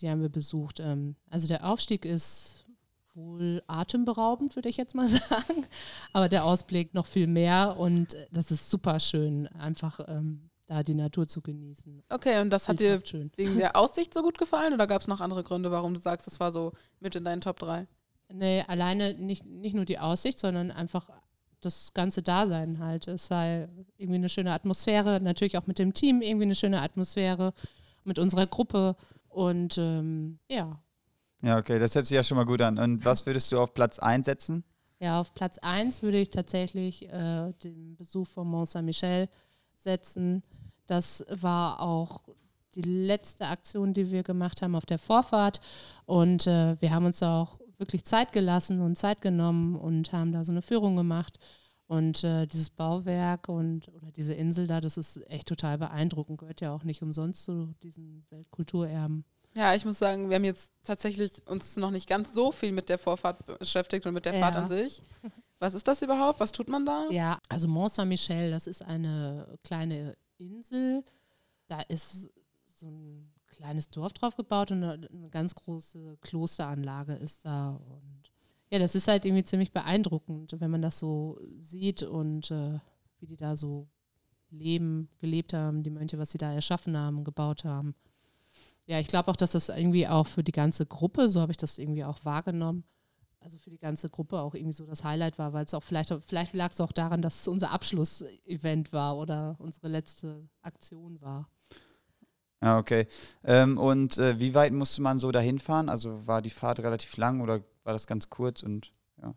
die 0.00 0.08
haben 0.08 0.22
wir 0.22 0.30
besucht. 0.30 0.80
Ähm, 0.80 1.16
also 1.28 1.46
der 1.46 1.66
Aufstieg 1.66 2.04
ist 2.04 2.64
wohl 3.14 3.62
atemberaubend, 3.66 4.56
würde 4.56 4.68
ich 4.68 4.76
jetzt 4.76 4.94
mal 4.94 5.08
sagen. 5.08 5.66
Aber 6.12 6.28
der 6.28 6.44
Ausblick 6.44 6.94
noch 6.94 7.06
viel 7.06 7.26
mehr 7.26 7.76
und 7.78 8.16
das 8.32 8.50
ist 8.50 8.70
super 8.70 9.00
schön, 9.00 9.48
einfach 9.48 10.00
ähm, 10.08 10.50
da 10.66 10.82
die 10.82 10.94
Natur 10.94 11.28
zu 11.28 11.40
genießen. 11.40 12.02
Okay, 12.08 12.40
und 12.40 12.50
das 12.50 12.68
hat 12.68 12.80
dir 12.80 13.00
schön. 13.04 13.30
wegen 13.36 13.56
der 13.56 13.76
Aussicht 13.76 14.12
so 14.12 14.22
gut 14.22 14.38
gefallen 14.38 14.74
oder 14.74 14.86
gab 14.86 15.00
es 15.00 15.08
noch 15.08 15.20
andere 15.20 15.42
Gründe, 15.44 15.70
warum 15.70 15.94
du 15.94 16.00
sagst, 16.00 16.26
das 16.26 16.40
war 16.40 16.52
so 16.52 16.72
mit 17.00 17.14
in 17.14 17.24
deinen 17.24 17.40
Top 17.40 17.58
3? 17.58 17.86
Nee, 18.32 18.64
alleine 18.66 19.14
nicht, 19.14 19.46
nicht 19.46 19.74
nur 19.74 19.84
die 19.84 19.98
Aussicht, 19.98 20.38
sondern 20.38 20.70
einfach 20.70 21.08
das 21.60 21.92
ganze 21.94 22.22
Dasein 22.22 22.78
halt. 22.80 23.06
Es 23.08 23.30
war 23.30 23.68
irgendwie 23.96 24.16
eine 24.16 24.28
schöne 24.28 24.52
Atmosphäre, 24.52 25.20
natürlich 25.20 25.56
auch 25.56 25.66
mit 25.66 25.78
dem 25.78 25.94
Team 25.94 26.20
irgendwie 26.20 26.44
eine 26.44 26.54
schöne 26.54 26.82
Atmosphäre, 26.82 27.54
mit 28.04 28.18
unserer 28.18 28.46
Gruppe 28.46 28.96
und 29.28 29.78
ähm, 29.78 30.38
ja. 30.48 30.80
Ja, 31.42 31.58
okay, 31.58 31.78
das 31.78 31.94
hört 31.94 32.06
sich 32.06 32.14
ja 32.14 32.24
schon 32.24 32.36
mal 32.36 32.46
gut 32.46 32.60
an. 32.62 32.78
Und 32.78 33.04
was 33.04 33.26
würdest 33.26 33.52
du 33.52 33.60
auf 33.60 33.74
Platz 33.74 33.98
1 33.98 34.26
setzen? 34.26 34.64
Ja, 34.98 35.20
auf 35.20 35.34
Platz 35.34 35.58
1 35.58 36.02
würde 36.02 36.18
ich 36.18 36.30
tatsächlich 36.30 37.08
äh, 37.12 37.52
den 37.62 37.96
Besuch 37.96 38.26
von 38.26 38.48
Mont 38.48 38.68
Saint-Michel 38.68 39.28
setzen. 39.76 40.42
Das 40.86 41.24
war 41.30 41.80
auch 41.80 42.22
die 42.74 42.82
letzte 42.82 43.46
Aktion, 43.46 43.94
die 43.94 44.10
wir 44.10 44.22
gemacht 44.22 44.62
haben 44.62 44.74
auf 44.76 44.86
der 44.86 44.98
Vorfahrt. 44.98 45.60
Und 46.04 46.46
äh, 46.46 46.80
wir 46.80 46.90
haben 46.90 47.06
uns 47.06 47.18
da 47.18 47.42
auch 47.42 47.58
wirklich 47.78 48.04
Zeit 48.04 48.32
gelassen 48.32 48.80
und 48.80 48.96
Zeit 48.96 49.20
genommen 49.20 49.76
und 49.76 50.12
haben 50.12 50.32
da 50.32 50.44
so 50.44 50.52
eine 50.52 50.62
Führung 50.62 50.96
gemacht. 50.96 51.38
Und 51.88 52.24
äh, 52.24 52.46
dieses 52.46 52.70
Bauwerk 52.70 53.48
und 53.48 53.88
oder 53.88 54.10
diese 54.10 54.34
Insel 54.34 54.66
da, 54.66 54.80
das 54.80 54.96
ist 54.96 55.18
echt 55.30 55.46
total 55.48 55.78
beeindruckend. 55.78 56.38
Gehört 56.38 56.60
ja 56.60 56.72
auch 56.74 56.82
nicht 56.82 57.02
umsonst 57.02 57.44
zu 57.44 57.74
diesen 57.82 58.26
Weltkulturerben. 58.30 59.24
Ja, 59.54 59.74
ich 59.74 59.84
muss 59.86 59.98
sagen, 59.98 60.28
wir 60.28 60.36
haben 60.36 60.44
jetzt 60.44 60.70
tatsächlich 60.84 61.46
uns 61.46 61.76
noch 61.76 61.90
nicht 61.90 62.08
ganz 62.08 62.34
so 62.34 62.52
viel 62.52 62.72
mit 62.72 62.88
der 62.90 62.98
Vorfahrt 62.98 63.46
beschäftigt 63.58 64.04
und 64.04 64.12
mit 64.14 64.26
der 64.26 64.34
Ja. 64.34 64.40
Fahrt 64.40 64.56
an 64.56 64.68
sich. 64.68 65.02
Was 65.58 65.74
ist 65.74 65.88
das 65.88 66.02
überhaupt? 66.02 66.40
Was 66.40 66.52
tut 66.52 66.68
man 66.68 66.84
da? 66.84 67.08
Ja, 67.10 67.40
also 67.48 67.66
Mont 67.68 67.92
Saint-Michel, 67.92 68.50
das 68.50 68.66
ist 68.66 68.82
eine 68.82 69.58
kleine 69.64 70.16
Insel. 70.38 71.02
Da 71.68 71.80
ist 71.80 72.30
so 72.66 72.88
ein 72.88 73.32
kleines 73.48 73.88
Dorf 73.88 74.12
drauf 74.12 74.36
gebaut 74.36 74.70
und 74.70 74.84
eine, 74.84 75.30
ganz 75.30 75.54
große 75.54 76.18
Klosteranlage 76.20 77.14
ist 77.14 77.44
da. 77.44 77.70
Und 77.70 78.30
ja, 78.70 78.78
das 78.78 78.94
ist 78.94 79.08
halt 79.08 79.24
irgendwie 79.24 79.44
ziemlich 79.44 79.72
beeindruckend, 79.72 80.54
wenn 80.60 80.70
man 80.70 80.82
das 80.82 80.98
so 80.98 81.38
sieht 81.58 82.02
und 82.02 82.50
äh, 82.50 82.78
wie 83.18 83.26
die 83.26 83.36
da 83.36 83.56
so 83.56 83.88
leben, 84.50 85.08
gelebt 85.18 85.52
haben, 85.54 85.82
die 85.82 85.90
Mönche, 85.90 86.18
was 86.18 86.30
sie 86.30 86.38
da 86.38 86.52
erschaffen 86.52 86.96
haben, 86.96 87.24
gebaut 87.24 87.64
haben. 87.64 87.94
Ja, 88.86 89.00
ich 89.00 89.08
glaube 89.08 89.30
auch, 89.30 89.36
dass 89.36 89.52
das 89.52 89.68
irgendwie 89.68 90.06
auch 90.06 90.26
für 90.26 90.44
die 90.44 90.52
ganze 90.52 90.86
Gruppe, 90.86 91.28
so 91.28 91.40
habe 91.40 91.52
ich 91.52 91.56
das 91.56 91.78
irgendwie 91.78 92.04
auch 92.04 92.24
wahrgenommen, 92.24 92.84
also 93.46 93.58
für 93.58 93.70
die 93.70 93.78
ganze 93.78 94.10
Gruppe 94.10 94.40
auch 94.40 94.54
irgendwie 94.54 94.72
so 94.72 94.86
das 94.86 95.04
Highlight 95.04 95.38
war, 95.38 95.52
weil 95.52 95.64
es 95.64 95.72
auch 95.72 95.84
vielleicht, 95.84 96.12
vielleicht 96.26 96.52
lag 96.52 96.72
es 96.72 96.80
auch 96.80 96.90
daran, 96.90 97.22
dass 97.22 97.42
es 97.42 97.48
unser 97.48 97.70
Abschlussevent 97.70 98.92
war 98.92 99.16
oder 99.16 99.54
unsere 99.60 99.86
letzte 99.86 100.48
Aktion 100.62 101.20
war. 101.20 101.48
Ja, 102.60 102.76
okay. 102.76 103.06
Ähm, 103.44 103.78
und 103.78 104.18
äh, 104.18 104.40
wie 104.40 104.52
weit 104.54 104.72
musste 104.72 105.00
man 105.00 105.20
so 105.20 105.30
dahin 105.30 105.60
fahren? 105.60 105.88
Also 105.88 106.26
war 106.26 106.42
die 106.42 106.50
Fahrt 106.50 106.80
relativ 106.80 107.16
lang 107.18 107.40
oder 107.40 107.62
war 107.84 107.92
das 107.92 108.08
ganz 108.08 108.30
kurz 108.30 108.64
und 108.64 108.90
ja? 109.22 109.32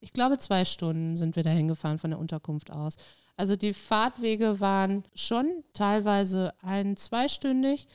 Ich 0.00 0.12
glaube, 0.12 0.36
zwei 0.36 0.66
Stunden 0.66 1.16
sind 1.16 1.34
wir 1.34 1.42
dahin 1.42 1.68
gefahren 1.68 1.96
von 1.96 2.10
der 2.10 2.18
Unterkunft 2.18 2.70
aus. 2.70 2.96
Also 3.38 3.56
die 3.56 3.72
Fahrtwege 3.72 4.60
waren 4.60 5.04
schon 5.14 5.64
teilweise 5.72 6.52
ein-, 6.60 6.98
zweistündig, 6.98 7.88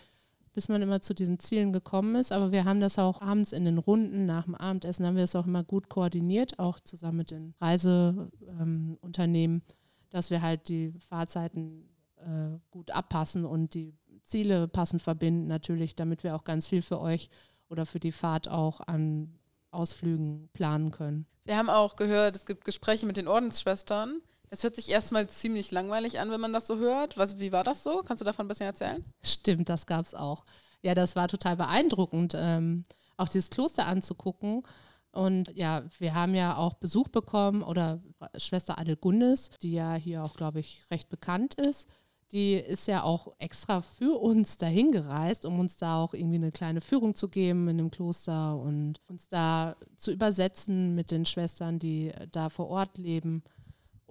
bis 0.54 0.70
man 0.70 0.82
immer 0.82 1.02
zu 1.02 1.14
diesen 1.14 1.40
Zielen 1.40 1.72
gekommen 1.74 2.16
ist. 2.16 2.32
Aber 2.32 2.52
wir 2.52 2.66
haben 2.66 2.82
das 2.82 3.00
auch 3.00 3.22
abends 3.22 3.52
in 3.52 3.66
den 3.66 3.78
Runden 3.78 4.26
nach 4.26 4.46
dem 4.46 4.56
Abendessen, 4.56 5.06
haben 5.06 5.16
wir 5.16 5.24
das 5.24 5.36
auch 5.36 5.48
immer 5.48 5.64
gut 5.64 5.90
koordiniert, 5.90 6.60
auch 6.60 6.80
zusammen 6.80 7.18
mit 7.18 7.32
den 7.32 7.54
Reiseunternehmen, 7.60 9.58
ähm, 9.58 9.76
dass 10.10 10.30
wir 10.30 10.42
halt 10.42 10.68
die 10.68 10.94
Fahrzeiten 11.08 11.90
äh, 12.18 12.58
gut 12.70 12.92
abpassen 12.92 13.46
und 13.46 13.74
die 13.74 13.96
Ziele 14.24 14.68
passend 14.68 15.02
verbinden, 15.02 15.48
natürlich, 15.48 15.96
damit 15.96 16.24
wir 16.24 16.36
auch 16.36 16.44
ganz 16.44 16.68
viel 16.68 16.82
für 16.82 17.00
euch 17.00 17.30
oder 17.70 17.86
für 17.86 18.00
die 18.00 18.12
Fahrt 18.12 18.48
auch 18.48 18.82
an 18.82 19.40
Ausflügen 19.72 20.50
planen 20.54 20.92
können. 20.92 21.26
Wir 21.46 21.58
haben 21.58 21.70
auch 21.70 21.96
gehört, 21.96 22.36
es 22.36 22.46
gibt 22.46 22.66
Gespräche 22.66 23.06
mit 23.06 23.18
den 23.18 23.28
Ordensschwestern. 23.28 24.22
Das 24.52 24.64
hört 24.64 24.76
sich 24.76 24.90
erstmal 24.90 25.30
ziemlich 25.30 25.72
langweilig 25.72 26.20
an, 26.20 26.30
wenn 26.30 26.42
man 26.42 26.52
das 26.52 26.68
so 26.68 26.78
hört. 26.78 27.18
Was, 27.18 27.40
wie 27.40 27.54
war 27.54 27.64
das 27.64 27.84
so? 27.84 28.02
Kannst 28.06 28.20
du 28.20 28.26
davon 28.26 28.46
ein 28.46 28.48
bisschen 28.50 28.66
erzählen? 28.66 29.04
Stimmt, 29.24 29.70
das 29.70 29.86
gab 29.86 30.06
es 30.06 30.14
auch. 30.14 30.44
Ja, 30.82 30.94
das 30.94 31.16
war 31.16 31.30
total 31.30 31.56
beeindruckend, 31.56 32.34
ähm, 32.36 32.84
auch 33.16 33.30
dieses 33.30 33.50
Kloster 33.50 33.88
anzugucken. 33.88 34.64
Und 35.12 35.56
ja, 35.56 35.84
wir 36.00 36.14
haben 36.14 36.36
ja 36.36 36.58
auch 36.58 36.74
Besuch 36.76 37.08
bekommen 37.08 37.64
oder 37.64 38.02
Schwester 38.36 38.78
Adelgundes, 38.78 39.52
die 39.62 39.72
ja 39.72 39.94
hier 39.94 40.24
auch, 40.24 40.36
glaube 40.36 40.60
ich, 40.60 40.84
recht 40.92 41.10
bekannt 41.10 41.54
ist 41.54 41.88
die 42.32 42.54
ist 42.54 42.88
ja 42.88 43.04
auch 43.04 43.34
extra 43.40 43.82
für 43.82 44.20
uns 44.20 44.58
dahin 44.58 44.92
gereist, 44.92 45.46
um 45.46 45.60
uns 45.60 45.76
da 45.76 45.98
auch 45.98 46.14
irgendwie 46.14 46.38
eine 46.38 46.52
kleine 46.52 46.82
Führung 46.82 47.14
zu 47.14 47.28
geben 47.28 47.68
in 47.68 47.78
dem 47.78 47.92
Kloster 47.92 48.58
und 48.58 49.02
uns 49.08 49.28
da 49.28 49.76
zu 49.98 50.12
übersetzen 50.12 50.96
mit 50.96 51.12
den 51.12 51.26
Schwestern, 51.26 51.78
die 51.78 52.14
da 52.32 52.50
vor 52.50 52.68
Ort 52.70 52.98
leben. 52.98 53.44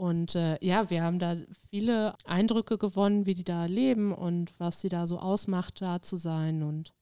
Und 0.00 0.34
äh, 0.34 0.56
ja, 0.64 0.88
wir 0.88 1.02
haben 1.02 1.18
da 1.18 1.36
viele 1.68 2.14
Eindrücke 2.24 2.78
gewonnen, 2.78 3.26
wie 3.26 3.34
die 3.34 3.44
da 3.44 3.66
leben 3.66 4.14
und 4.14 4.58
was 4.58 4.80
sie 4.80 4.88
da 4.88 5.06
so 5.06 5.18
ausmacht, 5.18 5.82
da 5.82 6.00
zu 6.00 6.16
sein. 6.16 6.62
Und 6.62 6.94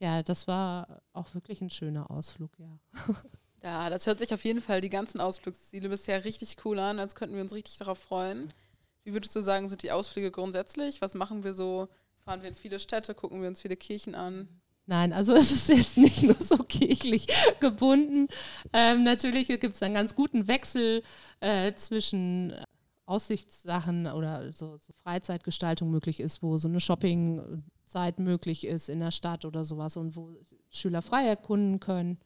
ja, 0.00 0.22
das 0.22 0.46
war 0.46 1.00
auch 1.14 1.32
wirklich 1.32 1.62
ein 1.62 1.70
schöner 1.70 2.10
Ausflug, 2.10 2.50
ja. 2.58 2.78
Ja, 3.62 3.90
das 3.90 4.06
hört 4.06 4.20
sich 4.20 4.32
auf 4.32 4.44
jeden 4.44 4.62
Fall 4.62 4.80
die 4.80 4.88
ganzen 4.88 5.20
Ausflugsziele 5.20 5.90
bisher 5.90 6.24
richtig 6.24 6.56
cool 6.64 6.78
an, 6.78 6.98
als 6.98 7.14
könnten 7.14 7.34
wir 7.34 7.42
uns 7.42 7.54
richtig 7.54 7.76
darauf 7.76 7.98
freuen. 7.98 8.52
Wie 9.04 9.12
würdest 9.12 9.36
du 9.36 9.42
sagen, 9.42 9.68
sind 9.68 9.82
die 9.82 9.92
Ausflüge 9.92 10.30
grundsätzlich? 10.30 11.02
Was 11.02 11.14
machen 11.14 11.44
wir 11.44 11.52
so? 11.52 11.88
Fahren 12.18 12.40
wir 12.40 12.48
in 12.48 12.54
viele 12.54 12.80
Städte, 12.80 13.14
gucken 13.14 13.42
wir 13.42 13.48
uns 13.48 13.60
viele 13.60 13.76
Kirchen 13.76 14.14
an? 14.14 14.48
Nein, 14.86 15.12
also 15.12 15.34
es 15.36 15.52
ist 15.52 15.68
jetzt 15.68 15.96
nicht 15.96 16.22
nur 16.22 16.34
so 16.34 16.58
kirchlich 16.58 17.26
gebunden. 17.60 18.28
Ähm, 18.72 19.04
natürlich 19.04 19.48
gibt 19.48 19.74
es 19.74 19.82
einen 19.82 19.94
ganz 19.94 20.14
guten 20.14 20.48
Wechsel 20.48 21.02
äh, 21.40 21.72
zwischen 21.74 22.54
Aussichtssachen 23.06 24.06
oder 24.06 24.52
so, 24.52 24.76
so, 24.76 24.92
Freizeitgestaltung 24.92 25.90
möglich 25.90 26.20
ist, 26.20 26.42
wo 26.42 26.58
so 26.58 26.68
eine 26.68 26.78
Shoppingzeit 26.78 28.20
möglich 28.20 28.64
ist 28.64 28.88
in 28.88 29.00
der 29.00 29.10
Stadt 29.10 29.44
oder 29.44 29.64
sowas 29.64 29.96
und 29.96 30.14
wo 30.14 30.32
Schüler 30.70 31.02
frei 31.02 31.26
erkunden 31.26 31.80
können. 31.80 32.18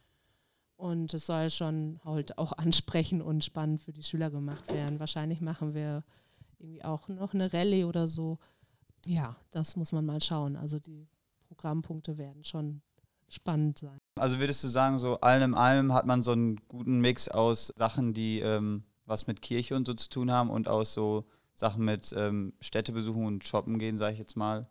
Und 0.77 1.15
es 1.15 1.25
soll 1.27 1.49
schon 1.51 2.01
halt 2.05 2.37
auch 2.37 2.53
ansprechend 2.59 3.23
und 3.23 3.45
spannend 3.45 3.81
für 3.81 3.93
die 3.93 4.03
Schüler 4.03 4.31
gemacht 4.31 4.71
werden. 4.73 5.01
Wahrscheinlich 5.01 5.41
machen 5.41 5.75
wir 5.75 6.05
irgendwie 6.59 6.85
auch 6.85 7.09
noch 7.09 7.33
eine 7.33 7.53
Rallye 7.53 7.85
oder 7.85 8.07
so. 8.07 8.39
Ja, 9.07 9.37
das 9.51 9.77
muss 9.77 9.93
man 9.93 10.05
mal 10.05 10.23
schauen. 10.23 10.57
Also 10.57 10.79
die 10.79 11.09
Programmpunkte 11.47 12.19
werden 12.19 12.45
schon 12.45 12.83
spannend 13.29 13.79
sein. 13.79 13.99
Also 14.17 14.39
würdest 14.39 14.63
du 14.65 14.69
sagen, 14.69 14.99
so 14.99 15.21
allem 15.21 15.53
in 15.53 15.55
allem 15.55 15.93
hat 15.93 16.07
man 16.07 16.23
so 16.23 16.33
einen 16.33 16.57
guten 16.69 17.01
Mix 17.01 17.29
aus 17.29 17.73
Sachen, 17.77 18.15
die 18.15 18.41
ähm, 18.41 18.85
was 19.07 19.27
mit 19.27 19.43
Kirche 19.43 19.77
und 19.77 19.87
so 19.87 19.95
zu 19.95 20.09
tun 20.09 20.31
haben 20.31 20.51
und 20.51 20.69
aus 20.69 20.95
so 20.95 21.25
Sachen 21.55 21.85
mit 21.85 22.15
ähm, 22.17 22.53
Städtebesuchen 22.61 23.27
und 23.27 23.45
Shoppen 23.45 23.79
gehen, 23.79 23.97
sage 23.97 24.15
ich 24.15 24.19
jetzt 24.19 24.37
mal. 24.37 24.69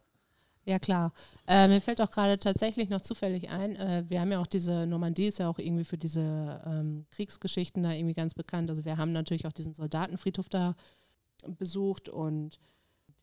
Ja, 0.66 0.80
klar. 0.80 1.12
Äh, 1.46 1.68
mir 1.68 1.82
fällt 1.82 2.00
auch 2.00 2.12
gerade 2.12 2.40
tatsächlich 2.40 2.90
noch 2.90 3.02
zufällig 3.02 3.50
ein, 3.50 3.76
äh, 3.76 4.06
wir 4.08 4.22
haben 4.22 4.32
ja 4.32 4.40
auch 4.40 4.48
diese 4.48 4.88
Normandie, 4.88 5.28
ist 5.28 5.40
ja 5.40 5.50
auch 5.50 5.60
irgendwie 5.60 5.84
für 5.84 5.98
diese 5.98 6.62
ähm, 6.66 7.06
Kriegsgeschichten 7.12 7.84
da 7.84 7.92
irgendwie 7.92 8.14
ganz 8.14 8.34
bekannt. 8.34 8.70
Also 8.70 8.86
wir 8.86 8.98
haben 8.98 9.12
natürlich 9.12 9.46
auch 9.46 9.52
diesen 9.52 9.74
Soldatenfriedhof 9.74 10.48
da 10.48 10.76
besucht 11.48 12.08
und 12.08 12.60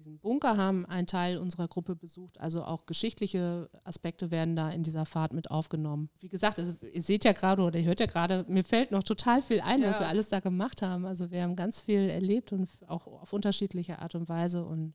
diesen 0.05 0.19
Bunker 0.19 0.57
haben 0.57 0.87
einen 0.87 1.07
Teil 1.07 1.39
unserer 1.39 1.69
Gruppe 1.69 1.95
besucht. 1.95 2.41
Also 2.41 2.65
auch 2.65 2.87
geschichtliche 2.87 3.71
Aspekte 3.85 4.31
werden 4.31 4.57
da 4.57 4.71
in 4.71 4.83
dieser 4.83 5.07
Fahrt 5.07 5.33
mit 5.33 5.51
aufgenommen. 5.51 6.11
Wie 6.21 6.29
gesagt, 6.29 6.59
also 6.59 6.75
ihr 6.93 7.03
seht 7.03 7.25
ja 7.25 7.33
gerade 7.33 7.63
oder 7.63 7.79
ihr 7.79 7.85
hört 7.85 8.01
ja 8.01 8.07
gerade, 8.07 8.45
mir 8.49 8.65
fällt 8.65 8.91
noch 8.91 9.03
total 9.03 9.43
viel 9.43 9.61
ein, 9.61 9.81
ja. 9.81 9.89
was 9.89 10.01
wir 10.01 10.09
alles 10.09 10.29
da 10.29 10.41
gemacht 10.41 10.83
haben. 10.83 11.07
Also 11.07 11.31
wir 11.31 11.43
haben 11.43 11.57
ganz 11.57 11.81
viel 11.81 12.09
erlebt 12.09 12.53
und 12.53 12.69
auch 12.87 13.07
auf 13.07 13.33
unterschiedliche 13.33 13.99
Art 13.99 14.15
und 14.15 14.29
Weise. 14.29 14.65
Und 14.65 14.95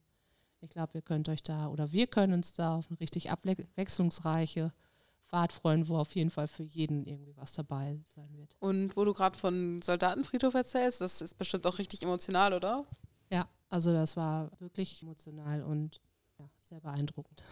ich 0.62 0.70
glaube, 0.70 0.92
ihr 0.96 1.02
könnt 1.02 1.30
euch 1.30 1.44
da 1.44 1.68
oder 1.68 1.92
wir 1.92 2.08
können 2.08 2.34
uns 2.34 2.54
da 2.54 2.76
auf 2.76 2.90
eine 2.90 3.00
richtig 3.00 3.30
abwechslungsreiche 3.30 4.74
Fahrt 5.26 5.54
freuen, 5.54 5.88
wo 5.88 5.98
auf 5.98 6.16
jeden 6.16 6.30
Fall 6.30 6.48
für 6.48 6.64
jeden 6.64 7.06
irgendwie 7.06 7.36
was 7.36 7.54
dabei 7.54 8.00
sein 8.06 8.30
wird. 8.38 8.56
Und 8.60 8.96
wo 8.96 9.06
du 9.06 9.14
gerade 9.14 9.38
von 9.38 9.82
Soldatenfriedhof 9.82 10.54
erzählst, 10.54 11.02
das 11.02 11.22
ist 11.22 11.38
bestimmt 11.38 11.66
auch 11.66 11.80
richtig 11.80 12.04
emotional, 12.04 12.54
oder? 12.54 12.86
Ja, 13.32 13.48
also 13.70 13.94
das 13.94 14.16
war 14.16 14.50
wirklich 14.60 15.02
emotional 15.02 15.64
und 15.64 16.02
ja, 16.40 16.46
sehr 16.62 16.80
beeindruckend. 16.80 17.44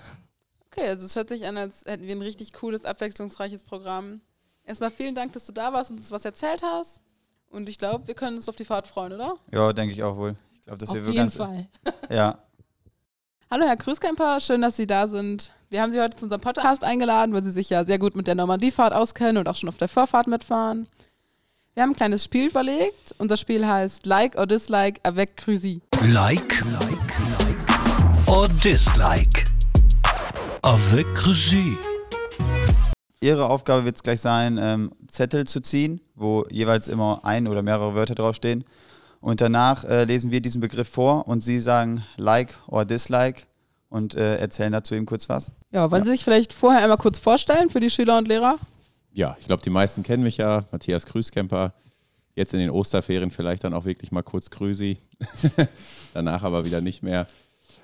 Okay, 0.72 0.88
also 0.88 1.05
es 1.05 1.15
hört 1.15 1.29
sich 1.29 1.46
an, 1.46 1.58
als 1.58 1.86
hätten 1.86 2.03
wir 2.03 2.15
ein 2.15 2.22
richtig 2.22 2.53
cooles, 2.53 2.86
abwechslungsreiches 2.86 3.63
Programm. 3.63 4.22
Erstmal 4.65 4.91
vielen 4.91 5.13
Dank, 5.13 5.34
dass 5.34 5.46
du 5.46 5.51
da 5.51 5.74
warst 5.74 5.91
und 5.91 5.98
uns 5.98 6.12
was 6.12 6.25
erzählt 6.25 6.63
hast. 6.63 7.01
Und 7.50 7.70
ich 7.70 7.77
glaube, 7.77 8.08
wir 8.08 8.15
können 8.15 8.38
uns 8.38 8.50
auf 8.50 8.55
die 8.55 8.65
Fahrt 8.65 8.88
freuen, 8.88 9.13
oder? 9.13 9.36
Ja, 9.51 9.72
denke 9.74 9.93
ich 9.93 10.01
auch 10.01 10.17
wohl. 10.17 10.36
Ich 10.55 10.63
glaube, 10.63 10.79
dass 10.79 10.89
auf 10.89 10.96
wir 10.96 11.03
jeden 11.03 11.15
ganz 11.15 11.36
Fall. 11.36 11.67
Ja. 12.10 12.39
Hallo 13.51 13.65
Herr 13.65 13.77
Grüßkemper, 13.77 14.39
schön, 14.39 14.62
dass 14.62 14.75
Sie 14.75 14.88
da 14.88 15.08
sind. 15.08 15.51
Wir 15.70 15.84
haben 15.84 15.91
Sie 15.91 16.01
heute 16.01 16.17
zu 16.17 16.25
unserem 16.25 16.41
Podcast 16.41 16.84
eingeladen, 16.84 17.36
weil 17.36 17.43
Sie 17.43 17.51
sich 17.51 17.70
ja 17.70 17.86
sehr 17.86 18.00
gut 18.00 18.15
mit 18.15 18.25
der 18.25 18.34
Normandiefahrt 18.34 18.93
auskennen 18.93 19.38
und 19.38 19.48
auch 19.48 19.55
schon 19.55 19.70
auf 19.70 19.77
der 19.77 19.88
Vorfahrt 19.88 20.25
mitfahren. 20.25 20.88
Wir 21.75 21.84
haben 21.84 21.91
ein 21.91 21.96
kleines 21.96 22.24
Spiel 22.24 22.50
verlegt. 22.50 23.13
Unser 23.20 23.38
Spiel 23.38 23.67
heißt 23.67 24.08
Like 24.08 24.36
or 24.38 24.48
Dislike 24.48 25.00
avec 25.03 25.38
Cruzy. 25.38 25.82
Like, 26.12 26.62
like, 26.65 27.13
like 27.39 28.27
or 28.27 28.50
Dislike 28.50 29.45
avec 30.62 31.05
Cruzy. 31.15 31.77
Ihre 33.22 33.50
Aufgabe 33.50 33.86
wird 33.86 33.95
es 33.95 34.03
gleich 34.03 34.19
sein, 34.19 34.57
ähm, 34.62 34.91
Zettel 35.07 35.45
zu 35.45 35.62
ziehen, 35.62 36.01
wo 36.15 36.45
jeweils 36.50 36.89
immer 36.89 37.22
ein 37.24 37.48
oder 37.48 37.62
mehrere 37.62 37.95
Wörter 37.95 38.15
draufstehen. 38.15 38.65
Und 39.22 39.39
danach 39.39 39.86
äh, 39.86 40.03
lesen 40.03 40.31
wir 40.31 40.41
diesen 40.41 40.60
Begriff 40.60 40.89
vor 40.89 41.27
und 41.27 41.41
Sie 41.41 41.60
sagen 41.60 42.03
Like 42.17 42.55
or 42.67 42.83
Dislike 42.83 43.43
und 43.88 44.15
äh, 44.15 44.36
erzählen 44.38 44.74
dazu 44.74 44.95
eben 44.95 45.05
kurz 45.05 45.29
was. 45.29 45.53
Ja, 45.72 45.89
wollen 45.89 46.01
ja. 46.01 46.05
Sie 46.05 46.12
sich 46.12 46.24
vielleicht 46.25 46.53
vorher 46.53 46.81
einmal 46.81 46.98
kurz 46.98 47.17
vorstellen 47.17 47.69
für 47.69 47.79
die 47.79 47.89
Schüler 47.89 48.17
und 48.17 48.27
Lehrer? 48.27 48.57
ja, 49.13 49.38
ich 49.39 49.45
glaube, 49.45 49.63
die 49.63 49.69
meisten 49.69 50.03
kennen 50.03 50.24
mich 50.24 50.38
ja. 50.38 50.65
Matthias 50.72 51.05
Grüßkemper. 51.05 51.74
Jetzt 52.36 52.54
in 52.54 52.60
den 52.60 52.72
Osterferien 52.72 53.32
vielleicht 53.32 53.63
dann 53.63 53.74
auch 53.74 53.86
wirklich 53.86 54.12
mal 54.12 54.24
kurz 54.24 54.50
Grüßi. 54.50 54.98
Danach 56.13 56.44
aber 56.44 56.66
wieder 56.66 56.82
nicht 56.82 57.04
mehr. 57.04 57.28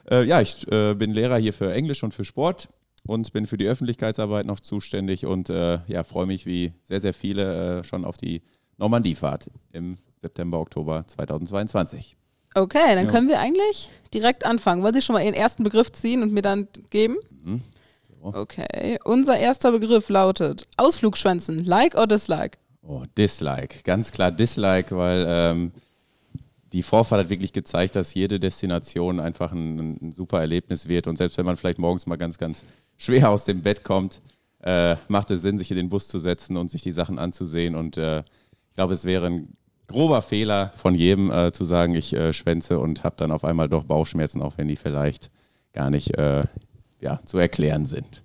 Äh, 0.10 0.26
ja, 0.26 0.42
ich 0.42 0.68
äh, 0.72 0.96
bin 0.96 1.12
Lehrer 1.14 1.38
hier 1.38 1.54
für 1.54 1.72
Englisch 1.72 2.04
und 2.04 2.14
für 2.14 2.26
Sport 2.26 2.70
und 3.06 3.32
bin 3.32 3.46
für 3.48 3.58
die 3.58 3.68
Öffentlichkeitsarbeit 3.68 4.46
noch 4.46 4.60
zuständig 4.60 5.26
und 5.26 5.50
äh, 5.50 5.80
ja, 5.88 6.04
freue 6.04 6.26
mich 6.26 6.46
wie 6.46 6.74
sehr, 6.84 7.00
sehr 7.00 7.14
viele 7.14 7.80
äh, 7.80 7.84
schon 7.84 8.06
auf 8.06 8.18
die 8.18 8.42
Normandiefahrt 8.78 9.52
im 9.72 9.98
September, 10.22 10.60
Oktober 10.60 11.06
2022. 11.06 12.18
Okay, 12.56 12.96
dann 12.96 13.06
ja. 13.06 13.12
können 13.12 13.28
wir 13.28 13.40
eigentlich 13.40 13.90
direkt 14.14 14.46
anfangen. 14.46 14.82
Wollen 14.82 14.94
Sie 14.94 15.02
schon 15.02 15.14
mal 15.14 15.24
Ihren 15.24 15.36
ersten 15.36 15.64
Begriff 15.64 15.92
ziehen 15.92 16.24
und 16.24 16.34
mir 16.34 16.42
dann 16.42 16.68
geben? 16.90 17.18
Mhm. 17.44 17.62
Okay, 18.22 19.00
unser 19.06 19.38
erster 19.38 19.72
Begriff 19.72 20.10
lautet 20.10 20.68
Ausflugschwänzen, 20.76 21.64
like 21.64 21.96
or 21.96 22.06
dislike? 22.06 22.58
Oh, 22.92 23.04
dislike, 23.16 23.84
ganz 23.84 24.12
klar 24.12 24.32
dislike, 24.32 24.98
weil 24.98 25.24
ähm, 25.30 25.72
die 26.74 26.82
Vorfahrt 26.82 27.22
hat 27.22 27.30
wirklich 27.30 27.54
gezeigt, 27.54 27.96
dass 27.96 28.16
jede 28.16 28.40
Destination 28.40 29.20
einfach 29.20 29.52
ein, 29.52 30.00
ein, 30.02 30.12
super 30.12 30.40
Erlebnis 30.40 30.88
wird 30.88 31.06
und 31.06 31.16
selbst 31.16 31.38
wenn 31.38 31.46
man 31.46 31.56
vielleicht 31.56 31.78
morgens 31.78 32.08
mal 32.08 32.16
ganz, 32.16 32.40
ganz 32.40 32.66
schwer 32.98 33.30
aus 33.30 33.46
dem 33.46 33.62
Bett 33.62 33.84
kommt, 33.84 34.22
äh, 34.64 34.96
macht 35.08 35.30
es 35.30 35.44
Sinn, 35.44 35.60
sich 35.60 35.70
in 35.70 35.78
den 35.78 35.90
Bus 35.90 36.08
zu 36.08 36.18
setzen 36.18 36.58
und 36.58 36.72
sich 36.72 36.82
die 36.82 36.92
Sachen 36.92 37.20
anzusehen. 37.20 37.76
Und 37.76 37.96
äh, 37.98 38.22
ich 38.22 38.74
glaube, 38.74 38.96
es 38.96 39.06
wäre 39.06 39.28
ein 39.28 39.56
grober 39.86 40.24
Fehler 40.24 40.74
von 40.78 40.96
jedem 40.96 41.30
äh, 41.30 41.52
zu 41.52 41.66
sagen, 41.66 41.94
ich 41.94 42.14
äh, 42.14 42.34
schwänze 42.34 42.80
und 42.80 43.04
habe 43.04 43.18
dann 43.18 43.32
auf 43.32 43.44
einmal 43.44 43.70
doch 43.70 43.84
Bauchschmerzen, 43.84 44.42
auch 44.42 44.58
wenn 44.58 44.68
die 44.68 44.78
vielleicht 44.78 45.30
gar 45.74 45.92
nicht 45.92 46.18
äh, 46.18 46.44
ja, 47.02 47.20
zu 47.24 47.38
erklären 47.38 47.86
sind. 47.86 48.24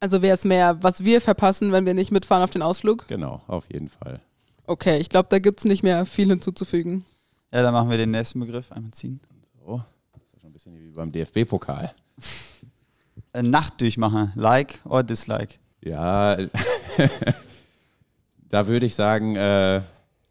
Also 0.00 0.22
wäre 0.22 0.34
es 0.34 0.44
mehr, 0.44 0.82
was 0.82 1.04
wir 1.04 1.20
verpassen, 1.20 1.72
wenn 1.72 1.84
wir 1.84 1.94
nicht 1.94 2.10
mitfahren 2.10 2.42
auf 2.42 2.50
den 2.50 2.62
Ausflug? 2.62 3.06
Genau, 3.08 3.42
auf 3.46 3.66
jeden 3.70 3.88
Fall. 3.88 4.20
Okay, 4.66 4.98
ich 4.98 5.10
glaube, 5.10 5.28
da 5.30 5.38
gibt 5.38 5.60
es 5.60 5.64
nicht 5.66 5.82
mehr 5.82 6.06
viel 6.06 6.28
hinzuzufügen. 6.28 7.04
Ja, 7.52 7.62
dann 7.62 7.74
machen 7.74 7.90
wir 7.90 7.98
den 7.98 8.10
nächsten 8.10 8.40
Begriff. 8.40 8.72
Einmal 8.72 8.92
ziehen. 8.92 9.20
So, 9.58 9.82
das 10.12 10.22
ist 10.32 10.40
schon 10.40 10.50
ein 10.50 10.52
bisschen 10.52 10.78
wie 10.78 10.90
beim 10.90 11.12
DFB-Pokal. 11.12 11.92
Äh, 13.32 13.44
Nacht 13.44 13.80
durchmachen. 13.80 14.32
Like 14.34 14.80
or 14.84 15.04
dislike? 15.04 15.54
Ja, 15.82 16.36
da 18.48 18.66
würde 18.66 18.86
ich 18.86 18.96
sagen, 18.96 19.36
äh, 19.36 19.82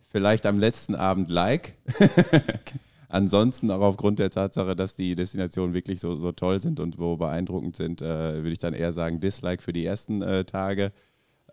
vielleicht 0.09 0.45
am 0.45 0.59
letzten 0.59 0.95
Abend 0.95 1.29
Like. 1.29 1.75
Ansonsten 3.11 3.71
auch 3.71 3.81
aufgrund 3.81 4.19
der 4.19 4.29
Tatsache, 4.29 4.75
dass 4.75 4.95
die 4.95 5.15
Destinationen 5.15 5.73
wirklich 5.73 5.99
so, 5.99 6.15
so 6.17 6.31
toll 6.31 6.61
sind 6.61 6.79
und 6.79 6.99
wo 6.99 7.17
beeindruckend 7.17 7.75
sind, 7.75 8.03
äh, 8.03 8.35
würde 8.35 8.51
ich 8.51 8.59
dann 8.59 8.75
eher 8.75 8.93
sagen 8.93 9.19
Dislike 9.19 9.63
für 9.63 9.73
die 9.73 9.83
ersten 9.83 10.21
äh, 10.21 10.45
Tage, 10.45 10.91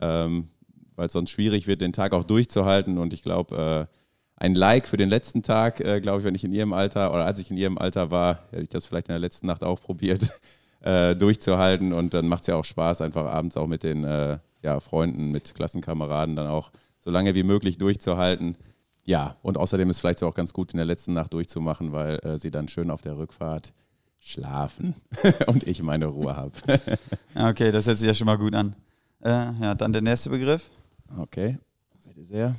ähm, 0.03 0.49
weil 0.97 1.07
es 1.07 1.13
sonst 1.13 1.31
schwierig 1.31 1.67
wird, 1.67 1.81
den 1.81 1.95
Tag 1.95 2.13
auch 2.13 2.25
durchzuhalten. 2.25 2.99
Und 2.99 3.15
ich 3.15 3.23
glaube, 3.23 3.89
äh, 3.91 3.97
ein 4.37 4.55
Like 4.55 4.87
für 4.87 4.99
den 4.99 5.09
letzten 5.09 5.43
Tag, 5.43 5.81
äh, 5.81 6.03
glaube 6.03 6.19
ich, 6.19 6.25
wenn 6.27 6.35
ich 6.35 6.45
in 6.45 6.53
ihrem 6.53 6.75
Alter 6.75 7.15
oder 7.15 7.25
als 7.25 7.39
ich 7.39 7.51
in 7.51 7.57
ihrem 7.57 7.79
Alter 7.79 8.11
war, 8.11 8.41
hätte 8.51 8.63
ich 8.63 8.69
das 8.69 8.85
vielleicht 8.85 9.09
in 9.09 9.15
der 9.15 9.19
letzten 9.19 9.47
Nacht 9.47 9.65
auch 9.65 9.81
probiert, 9.81 10.29
äh, 10.81 11.17
durchzuhalten. 11.17 11.95
Und 11.95 12.13
dann 12.13 12.29
macht 12.29 12.43
es 12.43 12.49
ja 12.49 12.57
auch 12.57 12.67
Spaß, 12.67 13.01
einfach 13.01 13.25
abends 13.25 13.57
auch 13.57 13.67
mit 13.67 13.83
den 13.83 14.05
äh, 14.05 14.39
ja, 14.63 14.79
Freunden, 14.81 15.31
mit 15.31 15.55
Klassenkameraden 15.55 16.37
dann 16.37 16.49
auch 16.49 16.71
so 17.01 17.11
lange 17.11 17.35
wie 17.35 17.45
möglich 17.45 17.79
durchzuhalten. 17.79 18.59
Ja, 19.07 19.37
und 19.43 19.57
außerdem 19.57 19.89
ist 19.89 20.01
vielleicht 20.01 20.23
auch 20.25 20.35
ganz 20.35 20.53
gut, 20.53 20.73
in 20.73 20.79
der 20.79 20.85
letzten 20.87 21.13
Nacht 21.15 21.33
durchzumachen, 21.33 21.93
weil 21.93 22.19
äh, 22.25 22.39
sie 22.39 22.51
dann 22.51 22.67
schön 22.67 22.91
auf 22.91 23.03
der 23.03 23.17
Rückfahrt 23.17 23.73
schlafen 24.19 24.95
und 25.47 25.63
ich 25.63 25.81
meine 25.81 26.07
Ruhe 26.07 26.37
habe. 26.37 26.53
Ja, 27.35 27.51
okay, 27.51 27.71
das 27.71 27.87
hört 27.87 27.99
sich 27.99 28.07
ja 28.07 28.15
schon 28.15 28.27
mal 28.27 28.39
gut 28.39 28.55
an. 28.55 28.75
Äh, 29.23 29.29
ja, 29.29 29.75
dann 29.75 29.93
der 29.93 30.03
nächste 30.03 30.31
Begriff. 30.31 30.71
okay, 31.19 31.59
bitte 32.05 32.25
sehr. 32.25 32.57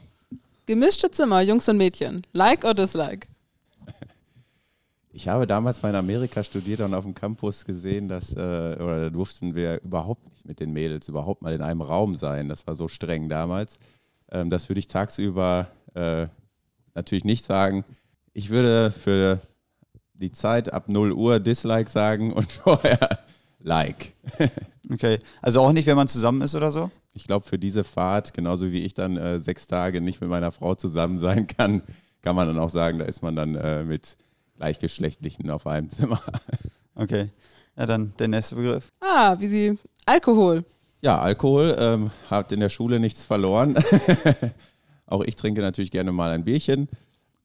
Gemischte 0.67 1.09
Zimmer, 1.11 1.41
Jungs 1.41 1.67
und 1.67 1.77
Mädchen. 1.77 2.21
Like 2.33 2.63
or 2.63 2.73
dislike? 2.73 3.27
Ich 5.11 5.27
habe 5.27 5.47
damals 5.47 5.81
mal 5.81 5.89
in 5.89 5.95
Amerika 5.95 6.43
studiert 6.43 6.79
und 6.79 6.93
auf 6.93 7.03
dem 7.03 7.15
Campus 7.15 7.65
gesehen, 7.65 8.07
dass, 8.07 8.33
äh, 8.35 8.37
oder 8.37 9.05
da 9.05 9.09
durften 9.09 9.55
wir 9.55 9.81
überhaupt 9.81 10.23
nicht 10.29 10.45
mit 10.45 10.59
den 10.59 10.71
Mädels 10.71 11.07
überhaupt 11.07 11.41
mal 11.41 11.53
in 11.53 11.63
einem 11.63 11.81
Raum 11.81 12.13
sein. 12.13 12.49
Das 12.49 12.67
war 12.67 12.75
so 12.75 12.87
streng 12.87 13.27
damals. 13.27 13.79
Ähm, 14.29 14.51
das 14.51 14.69
würde 14.69 14.77
ich 14.77 14.85
tagsüber 14.85 15.71
äh, 15.97 16.27
natürlich 16.95 17.25
nicht 17.25 17.43
sagen. 17.45 17.83
Ich 18.33 18.49
würde 18.49 18.91
für 18.91 19.39
die 20.13 20.31
Zeit 20.31 20.71
ab 20.71 20.89
0 20.89 21.11
Uhr 21.11 21.39
Dislike 21.39 21.89
sagen 21.89 22.33
und 22.33 22.51
vorher 22.63 23.19
Like. 23.59 24.13
Okay, 24.89 25.19
also 25.41 25.59
auch 25.59 25.73
nicht, 25.73 25.85
wenn 25.85 25.97
man 25.97 26.07
zusammen 26.07 26.41
ist 26.41 26.55
oder 26.55 26.71
so? 26.71 26.89
Ich 27.11 27.25
glaube, 27.25 27.45
für 27.45 27.59
diese 27.59 27.83
Fahrt, 27.83 28.33
genauso 28.33 28.71
wie 28.71 28.85
ich 28.85 28.93
dann 28.93 29.17
äh, 29.17 29.37
sechs 29.37 29.67
Tage 29.67 29.99
nicht 29.99 30.21
mit 30.21 30.29
meiner 30.29 30.51
Frau 30.51 30.75
zusammen 30.75 31.17
sein 31.17 31.45
kann, 31.45 31.81
kann 32.21 32.37
man 32.37 32.47
dann 32.47 32.57
auch 32.57 32.69
sagen, 32.69 32.99
da 32.99 33.03
ist 33.03 33.21
man 33.21 33.35
dann 33.35 33.55
äh, 33.55 33.83
mit 33.83 34.15
Gleichgeschlechtlichen 34.55 35.49
auf 35.49 35.67
einem 35.67 35.89
Zimmer. 35.89 36.21
Okay, 36.95 37.29
ja, 37.77 37.85
dann 37.85 38.13
der 38.17 38.29
nächste 38.29 38.55
Begriff. 38.55 38.87
Ah, 39.01 39.35
wie 39.37 39.47
sie. 39.47 39.77
Alkohol. 40.05 40.63
Ja, 41.01 41.19
Alkohol 41.19 41.75
ähm, 41.77 42.11
hat 42.27 42.51
in 42.51 42.59
der 42.59 42.69
Schule 42.69 42.99
nichts 42.99 43.23
verloren. 43.23 43.75
Auch 45.07 45.23
ich 45.23 45.35
trinke 45.35 45.61
natürlich 45.61 45.91
gerne 45.91 46.11
mal 46.11 46.31
ein 46.31 46.43
Bierchen. 46.45 46.87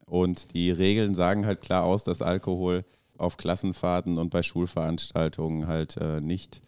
Und 0.04 0.52
die 0.52 0.70
Regeln 0.70 1.14
sagen 1.14 1.46
halt 1.46 1.62
klar 1.62 1.84
aus, 1.84 2.04
dass 2.04 2.20
Alkohol 2.20 2.84
auf 3.16 3.38
Klassenfahrten 3.38 4.18
und 4.18 4.30
bei 4.30 4.42
Schulveranstaltungen 4.42 5.66
halt 5.66 5.96
äh, 5.96 6.20
nicht 6.20 6.60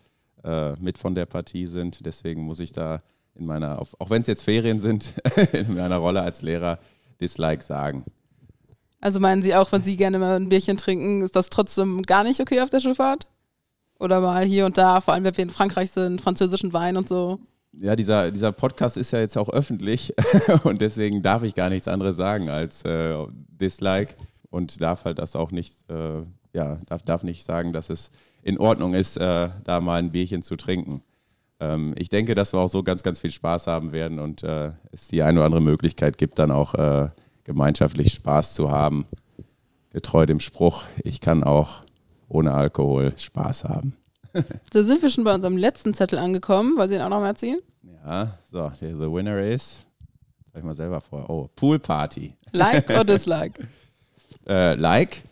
äh, 0.45 0.73
mit 0.81 0.97
von 0.97 1.15
der 1.15 1.27
Partie 1.27 1.67
sind. 1.67 2.07
Deswegen 2.07 2.43
muss 2.43 2.61
ich 2.61 2.73
da 2.73 3.03
in 3.35 3.45
meiner, 3.45 3.81
auch 3.81 4.11
wenn 4.11 4.23
es 4.23 4.29
jetzt 4.29 4.43
Ferien 4.43 4.79
sind, 4.79 5.13
in 5.53 5.75
meiner 5.75 5.97
Rolle 5.97 6.23
als 6.23 6.43
Lehrer 6.43 6.79
Dislike 7.21 7.63
sagen. 7.63 8.05
Also 9.01 9.21
meinen 9.21 9.43
Sie 9.43 9.55
auch, 9.55 9.71
wenn 9.73 9.83
Sie 9.83 9.97
gerne 9.97 10.19
mal 10.19 10.37
ein 10.37 10.49
Bierchen 10.49 10.77
trinken, 10.77 11.21
ist 11.23 11.37
das 11.37 11.51
trotzdem 11.51 12.03
gar 12.03 12.25
nicht 12.25 12.41
okay 12.41 12.61
auf 12.61 12.71
der 12.71 12.81
Schulfahrt? 12.81 13.27
Oder 13.99 14.21
mal 14.21 14.45
hier 14.45 14.65
und 14.65 14.79
da, 14.79 15.01
vor 15.01 15.15
allem 15.15 15.25
wenn 15.25 15.37
wir 15.37 15.45
in 15.45 15.51
Frankreich 15.51 15.91
sind, 15.91 16.21
französischen 16.21 16.73
Wein 16.73 16.97
und 16.97 17.09
so. 17.09 17.39
Ja, 17.81 17.97
dieser, 17.97 18.31
dieser 18.31 18.53
Podcast 18.53 18.97
ist 18.97 19.11
ja 19.11 19.21
jetzt 19.21 19.37
auch 19.37 19.49
öffentlich 19.49 20.15
und 20.65 20.81
deswegen 20.81 21.23
darf 21.23 21.43
ich 21.43 21.55
gar 21.55 21.71
nichts 21.71 21.89
anderes 21.89 22.17
sagen 22.17 22.49
als 22.49 22.83
äh, 22.85 23.17
Dislike 23.49 24.15
und 24.51 24.81
darf 24.81 25.05
halt 25.05 25.19
das 25.19 25.35
auch 25.35 25.51
nicht, 25.51 25.75
äh, 25.91 26.23
ja, 26.53 26.79
darf, 26.87 27.03
darf 27.03 27.25
nicht 27.25 27.45
sagen, 27.45 27.73
dass 27.73 27.91
es 27.91 28.11
in 28.43 28.59
Ordnung 28.59 28.95
ist, 28.95 29.17
äh, 29.17 29.49
da 29.65 29.81
mal 29.81 29.99
ein 29.99 30.13
Bierchen 30.13 30.43
zu 30.43 30.57
trinken. 30.57 31.03
Ähm, 31.61 31.95
ich 31.97 32.09
denke, 32.09 32.35
dass 32.35 32.53
wir 32.53 32.61
auch 32.61 32.69
so 32.69 32.83
ganz, 32.83 33.03
ganz 33.03 33.19
viel 33.19 33.31
Spaß 33.31 33.67
haben 33.67 33.93
werden 33.93 34.19
und 34.19 34.43
äh, 34.43 34.73
es 34.93 35.09
die 35.09 35.23
eine 35.23 35.41
oder 35.41 35.47
andere 35.47 35.63
Möglichkeit 35.63 36.19
gibt, 36.19 36.39
dann 36.39 36.51
auch 36.51 36.75
äh, 36.75 37.09
gemeinschaftlich 37.45 38.15
Spaß 38.15 38.55
zu 38.55 38.71
haben. 38.71 39.07
Getreu 39.91 40.27
dem 40.27 40.41
Spruch, 40.41 40.85
ich 41.03 41.21
kann 41.21 41.45
auch 41.45 41.83
ohne 42.29 42.53
Alkohol 42.53 43.15
Spaß 43.17 43.65
haben. 43.65 43.97
Da 44.73 44.85
sind 44.85 45.03
wir 45.03 45.11
schon 45.11 45.25
bei 45.25 45.35
unserem 45.35 45.57
letzten 45.57 45.95
Zettel 45.95 46.19
angekommen. 46.19 46.77
Wollen 46.77 46.89
Sie 46.89 46.97
ihn 46.97 47.01
auch 47.01 47.09
noch 47.09 47.21
mal 47.21 47.37
ziehen? 47.37 47.61
Ja, 48.05 48.39
so, 48.51 48.71
the 48.81 48.93
winner 48.93 49.41
is, 49.41 49.87
sag 50.53 50.61
ich 50.61 50.65
mal 50.65 50.75
selber 50.75 51.01
vor, 51.01 51.29
oh, 51.31 51.49
Pool 51.55 51.79
Party. 51.79 52.35
Like 52.53 52.91
or 52.91 53.05
dislike? 53.05 53.67
Äh, 54.47 54.75
like, 54.75 55.23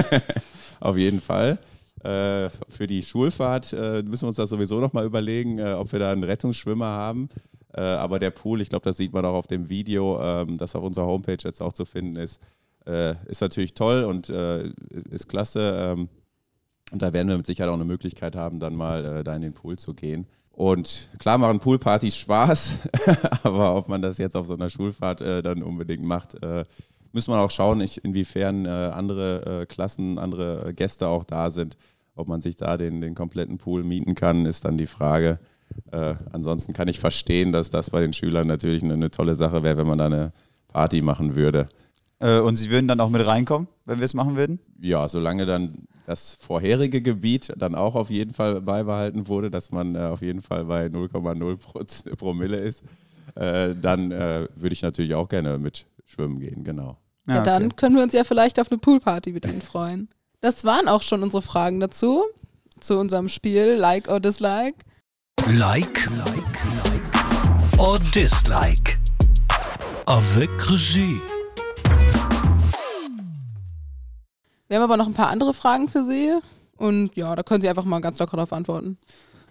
auf 0.80 0.96
jeden 0.96 1.20
Fall. 1.20 1.58
Äh, 2.02 2.48
für 2.70 2.86
die 2.86 3.02
Schulfahrt 3.02 3.74
äh, 3.74 4.02
müssen 4.02 4.22
wir 4.22 4.28
uns 4.28 4.36
das 4.36 4.48
sowieso 4.48 4.80
noch 4.80 4.94
mal 4.94 5.04
überlegen, 5.04 5.58
äh, 5.58 5.74
ob 5.74 5.92
wir 5.92 5.98
da 5.98 6.10
einen 6.10 6.24
Rettungsschwimmer 6.24 6.86
haben. 6.86 7.28
Äh, 7.74 7.82
aber 7.82 8.18
der 8.18 8.30
Pool, 8.30 8.62
ich 8.62 8.70
glaube, 8.70 8.86
das 8.86 8.96
sieht 8.96 9.12
man 9.12 9.26
auch 9.26 9.34
auf 9.34 9.46
dem 9.46 9.68
Video, 9.68 10.18
ähm, 10.22 10.56
das 10.56 10.74
auf 10.74 10.82
unserer 10.82 11.04
Homepage 11.04 11.36
jetzt 11.42 11.60
auch 11.60 11.74
zu 11.74 11.84
finden 11.84 12.16
ist, 12.16 12.40
äh, 12.86 13.14
ist 13.26 13.42
natürlich 13.42 13.74
toll 13.74 14.04
und 14.04 14.30
ist, 14.30 15.06
ist 15.08 15.28
klasse. 15.28 16.08
Und 16.92 17.02
da 17.02 17.12
werden 17.12 17.28
wir 17.28 17.36
mit 17.36 17.46
Sicherheit 17.46 17.70
auch 17.70 17.74
eine 17.74 17.84
Möglichkeit 17.84 18.36
haben, 18.36 18.60
dann 18.60 18.74
mal 18.74 19.04
äh, 19.04 19.24
da 19.24 19.34
in 19.34 19.42
den 19.42 19.54
Pool 19.54 19.76
zu 19.76 19.94
gehen. 19.94 20.26
Und 20.52 21.10
klar 21.18 21.36
machen 21.36 21.60
Poolpartys 21.60 22.16
Spaß, 22.16 22.72
aber 23.42 23.76
ob 23.76 23.88
man 23.88 24.00
das 24.00 24.16
jetzt 24.16 24.34
auf 24.34 24.46
so 24.46 24.54
einer 24.54 24.70
Schulfahrt 24.70 25.20
äh, 25.20 25.42
dann 25.42 25.62
unbedingt 25.62 26.02
macht, 26.02 26.42
äh, 26.42 26.64
müssen 27.12 27.32
wir 27.32 27.40
auch 27.40 27.50
schauen, 27.50 27.80
ich, 27.82 28.02
inwiefern 28.04 28.64
äh, 28.64 28.68
andere 28.68 29.62
äh, 29.62 29.66
Klassen, 29.66 30.18
andere 30.18 30.72
Gäste 30.74 31.08
auch 31.08 31.24
da 31.24 31.50
sind. 31.50 31.76
Ob 32.14 32.28
man 32.28 32.40
sich 32.40 32.56
da 32.56 32.78
den, 32.78 33.02
den 33.02 33.14
kompletten 33.14 33.58
Pool 33.58 33.84
mieten 33.84 34.14
kann, 34.14 34.46
ist 34.46 34.64
dann 34.64 34.78
die 34.78 34.86
Frage. 34.86 35.38
Äh, 35.90 36.14
ansonsten 36.32 36.72
kann 36.72 36.88
ich 36.88 37.00
verstehen, 37.00 37.52
dass 37.52 37.68
das 37.68 37.90
bei 37.90 38.00
den 38.00 38.14
Schülern 38.14 38.46
natürlich 38.46 38.82
eine, 38.82 38.94
eine 38.94 39.10
tolle 39.10 39.34
Sache 39.34 39.62
wäre, 39.62 39.76
wenn 39.76 39.86
man 39.86 39.98
da 39.98 40.06
eine 40.06 40.32
Party 40.68 41.02
machen 41.02 41.34
würde. 41.34 41.66
Und 42.18 42.56
Sie 42.56 42.70
würden 42.70 42.88
dann 42.88 43.00
auch 43.00 43.10
mit 43.10 43.26
reinkommen, 43.26 43.68
wenn 43.84 43.98
wir 43.98 44.06
es 44.06 44.14
machen 44.14 44.36
würden? 44.36 44.58
Ja, 44.80 45.06
solange 45.06 45.44
dann 45.44 45.86
das 46.06 46.36
vorherige 46.40 47.02
Gebiet 47.02 47.52
dann 47.56 47.74
auch 47.74 47.94
auf 47.96 48.10
jeden 48.10 48.32
Fall 48.32 48.60
beibehalten 48.62 49.28
wurde, 49.28 49.50
dass 49.50 49.70
man 49.72 49.94
äh, 49.96 49.98
auf 49.98 50.22
jeden 50.22 50.40
Fall 50.40 50.64
bei 50.64 50.86
0,0 50.86 51.56
Pro- 51.56 51.84
Promille 52.16 52.56
ist, 52.58 52.82
äh, 53.34 53.74
dann 53.74 54.12
äh, 54.12 54.48
würde 54.54 54.72
ich 54.72 54.82
natürlich 54.82 55.14
auch 55.14 55.28
gerne 55.28 55.58
mit 55.58 55.86
schwimmen 56.06 56.38
gehen, 56.38 56.62
genau. 56.64 56.96
Ja, 57.28 57.42
dann 57.42 57.74
können 57.74 57.96
wir 57.96 58.04
uns 58.04 58.14
ja 58.14 58.22
vielleicht 58.22 58.60
auf 58.60 58.70
eine 58.70 58.78
Poolparty 58.78 59.32
mit 59.32 59.44
Ihnen 59.46 59.60
freuen. 59.60 60.08
Das 60.40 60.64
waren 60.64 60.86
auch 60.86 61.02
schon 61.02 61.24
unsere 61.24 61.42
Fragen 61.42 61.80
dazu, 61.80 62.22
zu 62.78 62.98
unserem 62.98 63.28
Spiel 63.28 63.74
Like 63.76 64.08
or 64.08 64.20
Dislike. 64.20 64.76
Like, 65.58 66.08
like, 66.24 66.36
like. 66.84 67.78
Or 67.78 67.98
dislike. 67.98 68.96
Avec 70.06 70.50
Regie. 70.70 71.20
Wir 74.68 74.76
haben 74.76 74.84
aber 74.84 74.96
noch 74.96 75.06
ein 75.06 75.14
paar 75.14 75.28
andere 75.28 75.54
Fragen 75.54 75.88
für 75.88 76.04
Sie. 76.04 76.32
Und 76.76 77.16
ja, 77.16 77.34
da 77.34 77.42
können 77.42 77.62
Sie 77.62 77.68
einfach 77.68 77.84
mal 77.84 78.00
ganz 78.00 78.18
locker 78.18 78.36
darauf 78.36 78.52
antworten. 78.52 78.98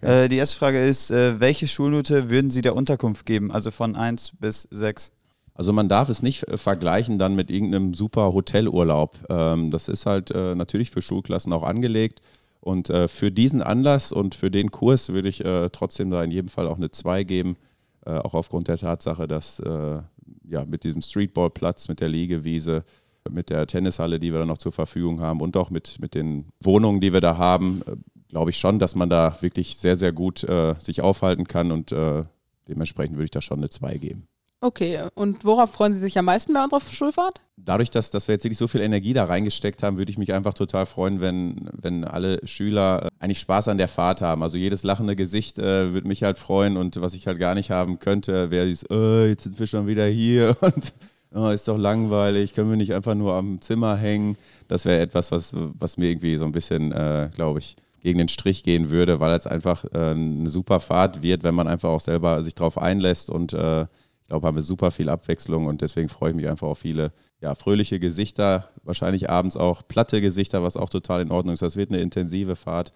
Äh, 0.00 0.28
die 0.28 0.36
erste 0.36 0.58
Frage 0.58 0.84
ist, 0.84 1.10
äh, 1.10 1.40
welche 1.40 1.66
Schulnote 1.66 2.30
würden 2.30 2.50
Sie 2.50 2.62
der 2.62 2.76
Unterkunft 2.76 3.26
geben? 3.26 3.50
Also 3.50 3.70
von 3.70 3.96
1 3.96 4.32
bis 4.38 4.68
6. 4.70 5.12
Also 5.54 5.72
man 5.72 5.88
darf 5.88 6.08
es 6.08 6.22
nicht 6.22 6.46
äh, 6.48 6.58
vergleichen 6.58 7.18
dann 7.18 7.34
mit 7.34 7.50
irgendeinem 7.50 7.94
super 7.94 8.32
Hotelurlaub. 8.34 9.16
Ähm, 9.30 9.70
das 9.70 9.88
ist 9.88 10.06
halt 10.06 10.30
äh, 10.30 10.54
natürlich 10.54 10.90
für 10.90 11.02
Schulklassen 11.02 11.52
auch 11.52 11.62
angelegt. 11.62 12.20
Und 12.60 12.90
äh, 12.90 13.08
für 13.08 13.30
diesen 13.30 13.62
Anlass 13.62 14.12
und 14.12 14.34
für 14.34 14.50
den 14.50 14.70
Kurs 14.70 15.08
würde 15.08 15.28
ich 15.28 15.44
äh, 15.44 15.70
trotzdem 15.70 16.10
da 16.10 16.22
in 16.22 16.30
jedem 16.30 16.48
Fall 16.48 16.66
auch 16.66 16.76
eine 16.76 16.90
2 16.90 17.24
geben. 17.24 17.56
Äh, 18.04 18.18
auch 18.18 18.34
aufgrund 18.34 18.68
der 18.68 18.76
Tatsache, 18.76 19.26
dass 19.26 19.60
äh, 19.60 20.00
ja, 20.48 20.64
mit 20.64 20.84
diesem 20.84 21.00
Streetballplatz, 21.00 21.88
mit 21.88 22.00
der 22.00 22.08
Liegewiese, 22.08 22.84
mit 23.30 23.50
der 23.50 23.66
Tennishalle, 23.66 24.18
die 24.20 24.32
wir 24.32 24.40
da 24.40 24.46
noch 24.46 24.58
zur 24.58 24.72
Verfügung 24.72 25.20
haben 25.20 25.40
und 25.40 25.56
auch 25.56 25.70
mit, 25.70 26.00
mit 26.00 26.14
den 26.14 26.46
Wohnungen, 26.60 27.00
die 27.00 27.12
wir 27.12 27.20
da 27.20 27.36
haben, 27.36 27.82
äh, 27.86 27.96
glaube 28.28 28.50
ich 28.50 28.58
schon, 28.58 28.78
dass 28.78 28.94
man 28.94 29.08
da 29.08 29.36
wirklich 29.40 29.76
sehr, 29.76 29.96
sehr 29.96 30.12
gut 30.12 30.44
äh, 30.44 30.74
sich 30.78 31.00
aufhalten 31.00 31.46
kann 31.46 31.72
und 31.72 31.92
äh, 31.92 32.24
dementsprechend 32.68 33.16
würde 33.16 33.26
ich 33.26 33.30
da 33.30 33.40
schon 33.40 33.58
eine 33.58 33.70
2 33.70 33.98
geben. 33.98 34.28
Okay, 34.62 35.00
und 35.14 35.44
worauf 35.44 35.70
freuen 35.70 35.92
Sie 35.92 36.00
sich 36.00 36.18
am 36.18 36.24
meisten 36.24 36.54
bei 36.54 36.64
unserer 36.64 36.80
Schulfahrt? 36.80 37.42
Dadurch, 37.56 37.90
dass, 37.90 38.10
dass 38.10 38.26
wir 38.26 38.34
jetzt 38.34 38.44
wirklich 38.44 38.58
so 38.58 38.68
viel 38.68 38.80
Energie 38.80 39.12
da 39.12 39.24
reingesteckt 39.24 39.82
haben, 39.82 39.98
würde 39.98 40.10
ich 40.10 40.16
mich 40.16 40.32
einfach 40.32 40.54
total 40.54 40.86
freuen, 40.86 41.20
wenn, 41.20 41.68
wenn 41.72 42.04
alle 42.04 42.40
Schüler 42.46 43.04
äh, 43.04 43.08
eigentlich 43.18 43.40
Spaß 43.40 43.68
an 43.68 43.76
der 43.76 43.88
Fahrt 43.88 44.22
haben. 44.22 44.42
Also 44.42 44.56
jedes 44.56 44.82
lachende 44.82 45.14
Gesicht 45.14 45.58
äh, 45.58 45.92
würde 45.92 46.08
mich 46.08 46.22
halt 46.22 46.38
freuen 46.38 46.78
und 46.78 47.00
was 47.00 47.12
ich 47.12 47.26
halt 47.26 47.38
gar 47.38 47.54
nicht 47.54 47.70
haben 47.70 47.98
könnte, 47.98 48.50
wäre 48.50 48.66
dieses, 48.66 48.90
oh, 48.90 49.24
jetzt 49.26 49.42
sind 49.42 49.58
wir 49.58 49.66
schon 49.66 49.86
wieder 49.86 50.06
hier 50.06 50.56
und 50.62 50.94
oh, 51.36 51.50
ist 51.50 51.68
doch 51.68 51.76
langweilig, 51.76 52.54
können 52.54 52.70
wir 52.70 52.76
nicht 52.76 52.94
einfach 52.94 53.14
nur 53.14 53.34
am 53.34 53.60
Zimmer 53.60 53.96
hängen. 53.96 54.36
Das 54.68 54.84
wäre 54.84 55.00
etwas, 55.00 55.30
was, 55.30 55.52
was 55.54 55.96
mir 55.96 56.10
irgendwie 56.10 56.36
so 56.36 56.44
ein 56.44 56.52
bisschen, 56.52 56.92
äh, 56.92 57.30
glaube 57.34 57.58
ich, 57.58 57.76
gegen 58.00 58.18
den 58.18 58.28
Strich 58.28 58.62
gehen 58.62 58.90
würde, 58.90 59.20
weil 59.20 59.36
es 59.36 59.46
einfach 59.46 59.84
äh, 59.92 60.10
eine 60.10 60.48
super 60.48 60.80
Fahrt 60.80 61.22
wird, 61.22 61.42
wenn 61.42 61.54
man 61.54 61.68
einfach 61.68 61.88
auch 61.88 62.00
selber 62.00 62.42
sich 62.42 62.54
drauf 62.54 62.78
einlässt 62.78 63.30
und 63.30 63.52
äh, 63.52 63.82
ich 63.82 64.28
glaube, 64.28 64.46
haben 64.48 64.56
wir 64.56 64.62
super 64.62 64.90
viel 64.90 65.08
Abwechslung 65.08 65.66
und 65.66 65.82
deswegen 65.82 66.08
freue 66.08 66.30
ich 66.30 66.36
mich 66.36 66.48
einfach 66.48 66.66
auf 66.66 66.80
viele 66.80 67.12
ja, 67.40 67.54
fröhliche 67.54 68.00
Gesichter, 68.00 68.70
wahrscheinlich 68.82 69.30
abends 69.30 69.56
auch 69.56 69.86
platte 69.86 70.20
Gesichter, 70.20 70.64
was 70.64 70.76
auch 70.76 70.88
total 70.88 71.20
in 71.20 71.30
Ordnung 71.30 71.54
ist. 71.54 71.62
Das 71.62 71.76
wird 71.76 71.90
eine 71.90 72.00
intensive 72.00 72.56
Fahrt, 72.56 72.90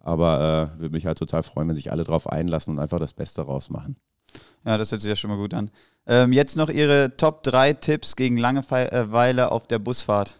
aber 0.00 0.72
äh, 0.76 0.80
würde 0.80 0.94
mich 0.94 1.06
halt 1.06 1.18
total 1.18 1.44
freuen, 1.44 1.68
wenn 1.68 1.76
sich 1.76 1.92
alle 1.92 2.02
drauf 2.02 2.28
einlassen 2.28 2.74
und 2.74 2.80
einfach 2.80 2.98
das 2.98 3.12
Beste 3.12 3.42
rausmachen. 3.42 3.96
Ja, 4.64 4.78
das 4.78 4.90
hört 4.90 5.02
sich 5.02 5.08
ja 5.08 5.16
schon 5.16 5.30
mal 5.30 5.36
gut 5.36 5.54
an. 5.54 5.70
Ähm, 6.06 6.32
jetzt 6.32 6.56
noch 6.56 6.68
Ihre 6.68 7.16
Top 7.16 7.42
3 7.44 7.74
Tipps 7.74 8.16
gegen 8.16 8.36
Langeweile 8.36 9.52
auf 9.52 9.66
der 9.66 9.78
Busfahrt. 9.78 10.36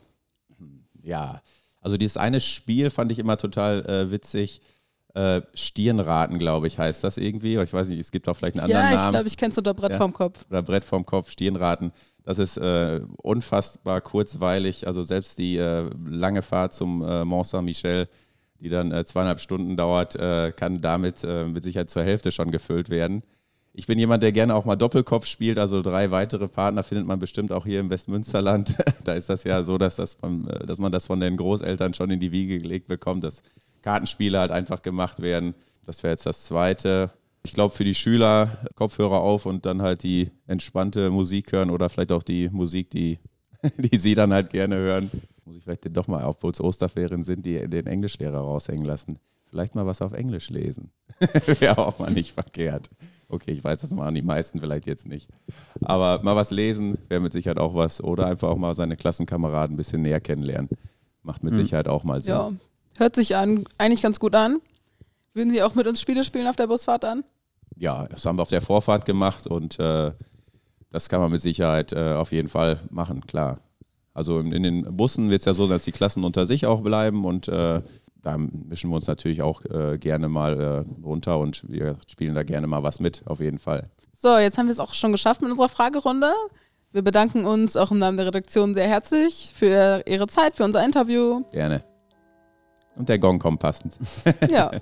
Ja, 1.03 1.43
also 1.81 1.97
dieses 1.97 2.17
eine 2.17 2.41
Spiel 2.41 2.91
fand 2.91 3.13
ich 3.13 3.19
immer 3.19 3.37
total 3.37 3.85
äh, 3.87 4.11
witzig 4.11 4.61
äh, 5.15 5.43
Stirnraten, 5.55 6.39
glaube 6.39 6.67
ich, 6.69 6.79
heißt 6.79 7.05
das 7.05 7.19
irgendwie. 7.19 7.59
Ich 7.59 7.73
weiß 7.73 7.89
nicht, 7.89 7.99
es 7.99 8.11
gibt 8.11 8.29
auch 8.29 8.37
vielleicht 8.37 8.55
einen 8.55 8.65
anderen 8.65 8.85
ja, 8.85 8.95
Namen. 8.95 9.07
ich 9.09 9.11
glaube, 9.13 9.29
ich 9.29 9.37
kenne 9.37 9.53
es 9.53 9.59
unter 9.59 9.75
Brett 9.75 9.93
Ja. 9.93 9.99
vorm 9.99 10.13
Kopf. 10.13 10.45
Oder 10.49 10.63
Brett 10.63 10.85
vorm 10.85 11.05
Kopf, 11.05 11.31
Stirnraten. 11.31 11.93
Das 12.25 12.39
ist 12.39 12.57
äh, 12.57 13.01
unfassbar 13.19 14.01
kurzweilig. 14.01 14.87
Also 14.87 15.03
selbst 15.03 15.39
die 15.39 15.59
äh, 15.59 15.91
lange 16.07 16.41
Fahrt 16.43 16.73
zum 16.73 17.03
äh, 17.05 17.25
Mont 17.25 17.47
Saint-Michel, 17.49 18.09
die 18.61 18.69
dann 18.69 18.93
äh, 18.93 19.05
zweieinhalb 19.05 19.41
Stunden 19.41 19.77
dauert, 19.77 20.15
äh, 20.17 20.53
kann 20.53 20.81
damit 20.81 21.25
äh, 21.25 21.47
mit 21.47 21.63
Sicherheit 21.65 21.91
zur 21.91 22.05
Hälfte 22.05 22.33
schon 22.33 22.51
gefüllt 22.51 22.89
werden. 22.91 23.23
Ich 23.75 23.87
bin 23.87 23.99
jemand, 23.99 24.23
der 24.23 24.33
gerne 24.33 24.55
auch 24.55 24.67
mal 24.67 24.77
Doppelkopf 24.77 25.25
spielt, 25.25 25.59
also 25.59 25.81
drei 25.81 26.11
weitere 26.11 26.47
Partner 26.47 26.83
findet 26.83 27.07
man 27.07 27.19
bestimmt 27.19 27.53
auch 27.53 27.65
hier 27.65 27.81
im 27.81 27.89
Westmünsterland. 27.89 28.77
da 29.05 29.15
ist 29.15 29.31
das 29.31 29.45
ja 29.45 29.65
so, 29.65 29.79
dass, 29.79 29.97
das 29.97 30.21
man, 30.21 30.47
äh, 30.47 30.67
dass 30.67 30.79
man 30.79 30.93
das 30.93 31.07
von 31.07 31.21
den 31.21 31.37
Großeltern 31.39 31.95
schon 31.95 32.11
in 32.11 32.21
die 32.21 32.33
Wiege 32.33 32.59
gelegt 32.59 32.87
bekommt, 32.87 33.25
dass 33.25 33.43
Kartenspiele 33.81 34.39
halt 34.39 34.51
einfach 34.51 34.83
gemacht 34.83 35.23
werden. 35.23 35.55
Das 35.87 36.03
wäre 36.03 36.13
jetzt 36.13 36.27
das 36.27 36.45
Zweite. 36.45 37.11
Ich 37.45 37.55
glaube, 37.55 37.75
für 37.75 37.85
die 37.85 37.95
Schüler 37.95 38.59
Kopfhörer 38.75 39.21
auf 39.21 39.47
und 39.47 39.65
dann 39.65 39.81
halt 39.81 40.03
die 40.03 40.31
entspannte 40.47 41.11
Musik 41.11 41.53
hören 41.53 41.71
oder 41.71 41.89
vielleicht 41.89 42.13
auch 42.13 42.23
die 42.23 42.51
Musik, 42.51 42.91
die, 42.91 43.19
die 43.79 43.97
sie 43.97 44.15
dann 44.15 44.35
halt 44.35 44.51
gerne 44.51 44.77
hören. 44.77 45.11
Muss 45.47 45.57
ich 45.57 45.65
vielleicht 45.65 45.97
doch 45.97 46.09
mal, 46.09 46.25
obwohl 46.25 46.53
es 46.53 46.61
Osterferien 46.61 47.23
sind, 47.23 47.45
die, 47.47 47.69
den 47.69 47.87
Englischlehrer 47.87 48.39
raushängen 48.39 48.85
lassen. 48.85 49.19
Vielleicht 49.47 49.75
mal 49.75 49.87
was 49.87 50.03
auf 50.03 50.13
Englisch 50.13 50.51
lesen. 50.51 50.93
wäre 51.61 51.79
auch 51.79 51.99
mal 51.99 52.11
nicht 52.11 52.33
verkehrt. 52.33 52.91
Okay, 53.33 53.53
ich 53.53 53.65
weiß, 53.65 53.81
das 53.81 53.91
machen 53.93 54.15
die 54.15 54.23
meisten 54.23 54.61
vielleicht 54.61 54.87
jetzt 54.87 55.07
nicht. 55.07 55.29
Aber 55.83 56.23
mal 56.23 56.37
was 56.37 56.51
lesen 56.51 56.99
wäre 57.09 57.21
mit 57.21 57.33
Sicherheit 57.33 57.59
auch 57.59 57.75
was. 57.75 58.03
Oder 58.03 58.27
einfach 58.27 58.49
auch 58.49 58.57
mal 58.59 58.75
seine 58.75 58.97
Klassenkameraden 58.97 59.75
ein 59.75 59.77
bisschen 59.77 60.03
näher 60.03 60.21
kennenlernen. 60.21 60.69
Macht 61.23 61.43
mit 61.43 61.55
Hm. 61.55 61.63
Sicherheit 61.63 61.89
auch 61.89 62.05
mal 62.05 62.21
Sinn. 62.23 62.35
Ja, 62.35 62.51
hört 62.99 63.17
sich 63.17 63.35
an, 63.37 63.65
eigentlich 63.79 64.03
ganz 64.03 64.21
gut 64.21 64.35
an. 64.35 64.61
Würden 65.35 65.51
Sie 65.51 65.63
auch 65.63 65.75
mit 65.75 65.87
uns 65.87 66.01
Spiele 66.01 66.25
spielen 66.25 66.47
auf 66.47 66.57
der 66.57 66.67
Busfahrt 66.67 67.05
dann? 67.05 67.25
ja, 67.77 68.07
das 68.07 68.27
haben 68.27 68.37
wir 68.39 68.43
auf 68.43 68.51
der 68.51 68.61
Vorfahrt 68.61 69.07
gemacht 69.07 69.47
und 69.47 69.79
äh, 69.81 70.13
das 70.91 71.09
kann 71.09 71.21
man 71.21 71.33
mit 71.33 71.41
Sicherheit 71.41 71.93
äh, 71.93 72.13
auf 72.13 72.31
jeden 72.31 72.49
Fall 72.49 72.81
machen, 72.91 73.27
klar. 73.27 73.61
Also 74.13 74.39
in, 74.41 74.53
in 74.53 74.63
den 74.63 74.95
Bussen 74.97 75.31
wird 75.31 75.41
es 75.41 75.47
ja 75.47 75.55
so 75.55 75.67
sein, 75.67 75.77
dass 75.77 75.85
die 75.85 75.91
Klassen 75.93 76.23
unter 76.23 76.45
sich 76.45 76.67
auch 76.67 76.83
bleiben 76.83 77.25
und 77.25 77.49
äh, 77.49 77.81
da 78.23 78.39
mischen 78.39 78.91
wir 78.91 78.97
uns 78.97 79.07
natürlich 79.07 79.43
auch 79.43 79.65
äh, 79.65 79.99
gerne 79.99 80.29
mal 80.29 80.61
äh, 80.61 81.03
runter 81.05 81.39
und 81.39 81.65
wir 81.69 81.97
spielen 82.09 82.35
da 82.35 82.43
gerne 82.43 82.67
mal 82.67 82.83
was 82.83 83.01
mit, 83.01 83.23
auf 83.27 83.41
jeden 83.41 83.59
Fall. 83.59 83.91
So, 84.17 84.39
jetzt 84.39 84.59
haben 84.59 84.67
wir 84.67 84.73
es 84.73 84.81
auch 84.81 84.95
schon 84.95 85.13
geschafft 85.13 85.43
mit 85.43 85.51
unserer 85.51 85.69
Fragerunde. 85.69 86.33
Wir 86.93 87.03
bedanken 87.03 87.45
uns 87.45 87.77
auch 87.77 87.91
im 87.91 87.99
Namen 87.99 88.17
der 88.17 88.27
Redaktion 88.27 88.75
sehr 88.75 88.87
herzlich 88.87 89.53
für 89.55 90.03
Ihre 90.07 90.29
Zeit, 90.29 90.57
für 90.57 90.65
unser 90.65 90.85
Interview. 90.85 91.43
Gerne. 91.51 91.83
Und 92.95 93.09
der 93.09 93.19
Gong 93.19 93.39
kommt 93.39 93.61
passend. 93.61 93.99
Ja. 94.49 94.71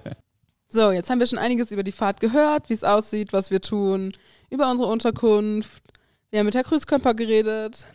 So, 0.72 0.92
jetzt 0.92 1.11
haben 1.11 1.18
wir 1.18 1.26
schon 1.26 1.40
einiges 1.40 1.72
über 1.72 1.83
die 1.83 1.90
Fahrt 1.90 2.20
gehört, 2.20 2.70
wie 2.70 2.74
es 2.74 2.85
aussieht, 2.85 3.33
was 3.33 3.50
wir 3.50 3.61
tun, 3.61 4.12
über 4.50 4.70
unsere 4.70 4.88
Unterkunft. 4.88 5.83
Wir 6.31 6.38
haben 6.38 6.46
mit 6.46 6.55
Herr 6.55 6.62
Krüßkörper 6.62 7.12
geredet. 7.14 7.87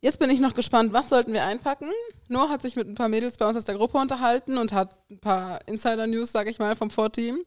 Jetzt 0.00 0.20
bin 0.20 0.30
ich 0.30 0.38
noch 0.38 0.54
gespannt, 0.54 0.92
was 0.92 1.08
sollten 1.08 1.32
wir 1.32 1.44
einpacken? 1.44 1.90
Noah 2.28 2.48
hat 2.48 2.62
sich 2.62 2.76
mit 2.76 2.86
ein 2.86 2.94
paar 2.94 3.08
Mädels 3.08 3.36
bei 3.36 3.46
uns 3.48 3.56
aus 3.56 3.64
der 3.64 3.74
Gruppe 3.74 3.98
unterhalten 3.98 4.56
und 4.56 4.72
hat 4.72 4.96
ein 5.10 5.18
paar 5.18 5.66
Insider-News, 5.66 6.30
sag 6.30 6.46
ich 6.46 6.60
mal, 6.60 6.76
vom 6.76 6.90
Vorteam. 6.90 7.42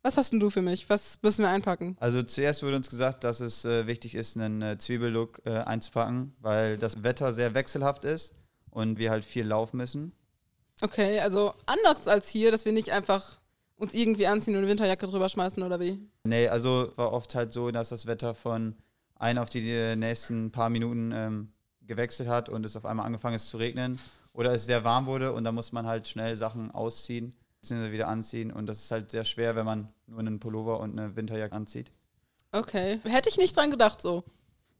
Was 0.00 0.16
hast 0.16 0.32
denn 0.32 0.40
du 0.40 0.48
für 0.48 0.62
mich? 0.62 0.88
Was 0.88 1.18
müssen 1.22 1.42
wir 1.42 1.50
einpacken? 1.50 1.96
Also 2.00 2.22
zuerst 2.22 2.62
wurde 2.62 2.76
uns 2.76 2.88
gesagt, 2.88 3.24
dass 3.24 3.40
es 3.40 3.66
äh, 3.66 3.86
wichtig 3.86 4.14
ist, 4.14 4.36
einen 4.36 4.62
äh, 4.62 4.78
Zwiebellook 4.78 5.42
äh, 5.44 5.50
einzupacken, 5.50 6.34
weil 6.40 6.78
das 6.78 7.04
Wetter 7.04 7.34
sehr 7.34 7.54
wechselhaft 7.54 8.04
ist 8.04 8.34
und 8.70 8.98
wir 8.98 9.10
halt 9.10 9.24
viel 9.24 9.46
laufen 9.46 9.76
müssen. 9.76 10.12
Okay, 10.80 11.20
also 11.20 11.52
anders 11.66 12.08
als 12.08 12.28
hier, 12.30 12.50
dass 12.50 12.64
wir 12.64 12.72
nicht 12.72 12.90
einfach 12.90 13.38
uns 13.76 13.92
irgendwie 13.92 14.26
anziehen 14.26 14.54
und 14.54 14.60
eine 14.60 14.68
Winterjacke 14.68 15.06
drüber 15.06 15.28
schmeißen 15.28 15.62
oder 15.62 15.78
wie? 15.78 16.00
Nee, 16.24 16.48
also 16.48 16.90
war 16.96 17.12
oft 17.12 17.34
halt 17.34 17.52
so, 17.52 17.70
dass 17.70 17.90
das 17.90 18.06
Wetter 18.06 18.34
von 18.34 18.76
ein 19.16 19.38
auf 19.38 19.50
die 19.50 19.70
äh, 19.70 19.94
nächsten 19.94 20.50
paar 20.50 20.70
Minuten 20.70 21.12
ähm, 21.14 21.51
gewechselt 21.86 22.28
hat 22.28 22.48
und 22.48 22.64
es 22.64 22.76
auf 22.76 22.84
einmal 22.84 23.06
angefangen 23.06 23.36
ist 23.36 23.48
zu 23.48 23.56
regnen 23.56 23.98
oder 24.32 24.52
es 24.52 24.66
sehr 24.66 24.84
warm 24.84 25.06
wurde 25.06 25.32
und 25.32 25.44
da 25.44 25.52
muss 25.52 25.72
man 25.72 25.86
halt 25.86 26.08
schnell 26.08 26.36
Sachen 26.36 26.70
ausziehen 26.70 27.34
bzw. 27.60 27.92
wieder 27.92 28.08
anziehen 28.08 28.52
und 28.52 28.66
das 28.66 28.78
ist 28.78 28.90
halt 28.90 29.10
sehr 29.10 29.24
schwer, 29.24 29.56
wenn 29.56 29.66
man 29.66 29.88
nur 30.06 30.20
einen 30.20 30.40
Pullover 30.40 30.80
und 30.80 30.98
eine 30.98 31.16
Winterjacke 31.16 31.54
anzieht. 31.54 31.92
Okay, 32.52 33.00
hätte 33.04 33.28
ich 33.28 33.38
nicht 33.38 33.56
dran 33.56 33.70
gedacht 33.70 34.02
so. 34.02 34.24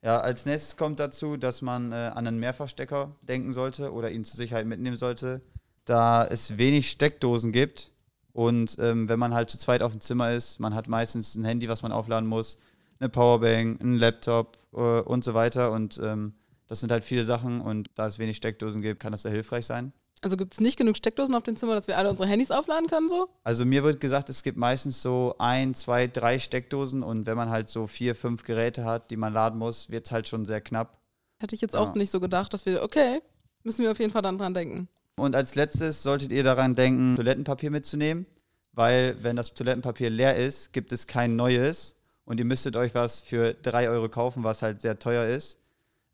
Ja, 0.02 0.20
als 0.20 0.46
nächstes 0.46 0.76
kommt 0.76 0.98
dazu, 0.98 1.36
dass 1.36 1.62
man 1.62 1.92
äh, 1.92 1.94
an 1.94 2.26
einen 2.26 2.40
Mehrfachstecker 2.40 3.14
denken 3.22 3.52
sollte 3.52 3.92
oder 3.92 4.10
ihn 4.10 4.24
zur 4.24 4.36
Sicherheit 4.36 4.66
mitnehmen 4.66 4.96
sollte, 4.96 5.40
da 5.84 6.26
es 6.26 6.58
wenig 6.58 6.90
Steckdosen 6.90 7.52
gibt. 7.52 7.92
Und 8.32 8.76
ähm, 8.80 9.08
wenn 9.08 9.18
man 9.18 9.32
halt 9.32 9.48
zu 9.48 9.58
zweit 9.58 9.82
auf 9.82 9.92
dem 9.92 10.00
Zimmer 10.00 10.32
ist, 10.32 10.58
man 10.58 10.74
hat 10.74 10.88
meistens 10.88 11.36
ein 11.36 11.44
Handy, 11.44 11.68
was 11.68 11.82
man 11.82 11.92
aufladen 11.92 12.28
muss, 12.28 12.58
eine 12.98 13.10
Powerbank, 13.10 13.80
einen 13.80 13.96
Laptop 13.96 14.58
äh, 14.74 15.00
und 15.00 15.22
so 15.22 15.34
weiter. 15.34 15.70
Und 15.70 16.00
ähm, 16.02 16.34
das 16.68 16.80
sind 16.80 16.90
halt 16.92 17.04
viele 17.04 17.24
Sachen 17.24 17.60
und 17.60 17.88
da 17.94 18.06
es 18.06 18.18
wenig 18.18 18.36
Steckdosen 18.36 18.82
gibt, 18.82 19.00
kann 19.00 19.12
das 19.12 19.22
sehr 19.22 19.32
hilfreich 19.32 19.66
sein. 19.66 19.92
Also 20.24 20.36
gibt 20.36 20.52
es 20.52 20.60
nicht 20.60 20.76
genug 20.78 20.96
Steckdosen 20.96 21.34
auf 21.34 21.42
dem 21.42 21.56
Zimmer, 21.56 21.74
dass 21.74 21.88
wir 21.88 21.98
alle 21.98 22.08
unsere 22.08 22.28
Handys 22.28 22.52
aufladen 22.52 22.88
können 22.88 23.08
so? 23.08 23.28
Also 23.42 23.64
mir 23.64 23.82
wird 23.82 24.00
gesagt, 24.00 24.30
es 24.30 24.44
gibt 24.44 24.56
meistens 24.56 25.02
so 25.02 25.34
ein, 25.38 25.74
zwei, 25.74 26.06
drei 26.06 26.38
Steckdosen 26.38 27.02
und 27.02 27.26
wenn 27.26 27.36
man 27.36 27.50
halt 27.50 27.68
so 27.68 27.88
vier, 27.88 28.14
fünf 28.14 28.44
Geräte 28.44 28.84
hat, 28.84 29.10
die 29.10 29.16
man 29.16 29.32
laden 29.32 29.58
muss, 29.58 29.90
wird 29.90 30.06
es 30.06 30.12
halt 30.12 30.28
schon 30.28 30.44
sehr 30.46 30.60
knapp. 30.60 30.96
Hätte 31.40 31.56
ich 31.56 31.60
jetzt 31.60 31.74
auch 31.74 31.88
Ja. 31.88 31.94
nicht 31.96 32.10
so 32.12 32.20
gedacht, 32.20 32.54
dass 32.54 32.64
wir, 32.66 32.84
okay, 32.84 33.20
müssen 33.64 33.82
wir 33.82 33.90
auf 33.90 33.98
jeden 33.98 34.12
Fall 34.12 34.22
dann 34.22 34.38
dran 34.38 34.54
denken. 34.54 34.88
Und 35.16 35.34
als 35.34 35.56
letztes 35.56 36.04
solltet 36.04 36.30
ihr 36.30 36.44
daran 36.44 36.76
denken, 36.76 37.16
Toilettenpapier 37.16 37.72
mitzunehmen, 37.72 38.26
weil 38.72 39.16
wenn 39.22 39.34
das 39.34 39.52
Toilettenpapier 39.54 40.08
leer 40.08 40.36
ist, 40.36 40.72
gibt 40.72 40.92
es 40.92 41.08
kein 41.08 41.34
neues 41.34 41.96
und 42.24 42.38
ihr 42.38 42.46
müsstet 42.46 42.76
euch 42.76 42.94
was 42.94 43.20
für 43.20 43.54
3 43.54 43.90
Euro 43.90 44.08
kaufen, 44.08 44.44
was 44.44 44.62
halt 44.62 44.80
sehr 44.80 45.00
teuer 45.00 45.26
ist. 45.26 45.58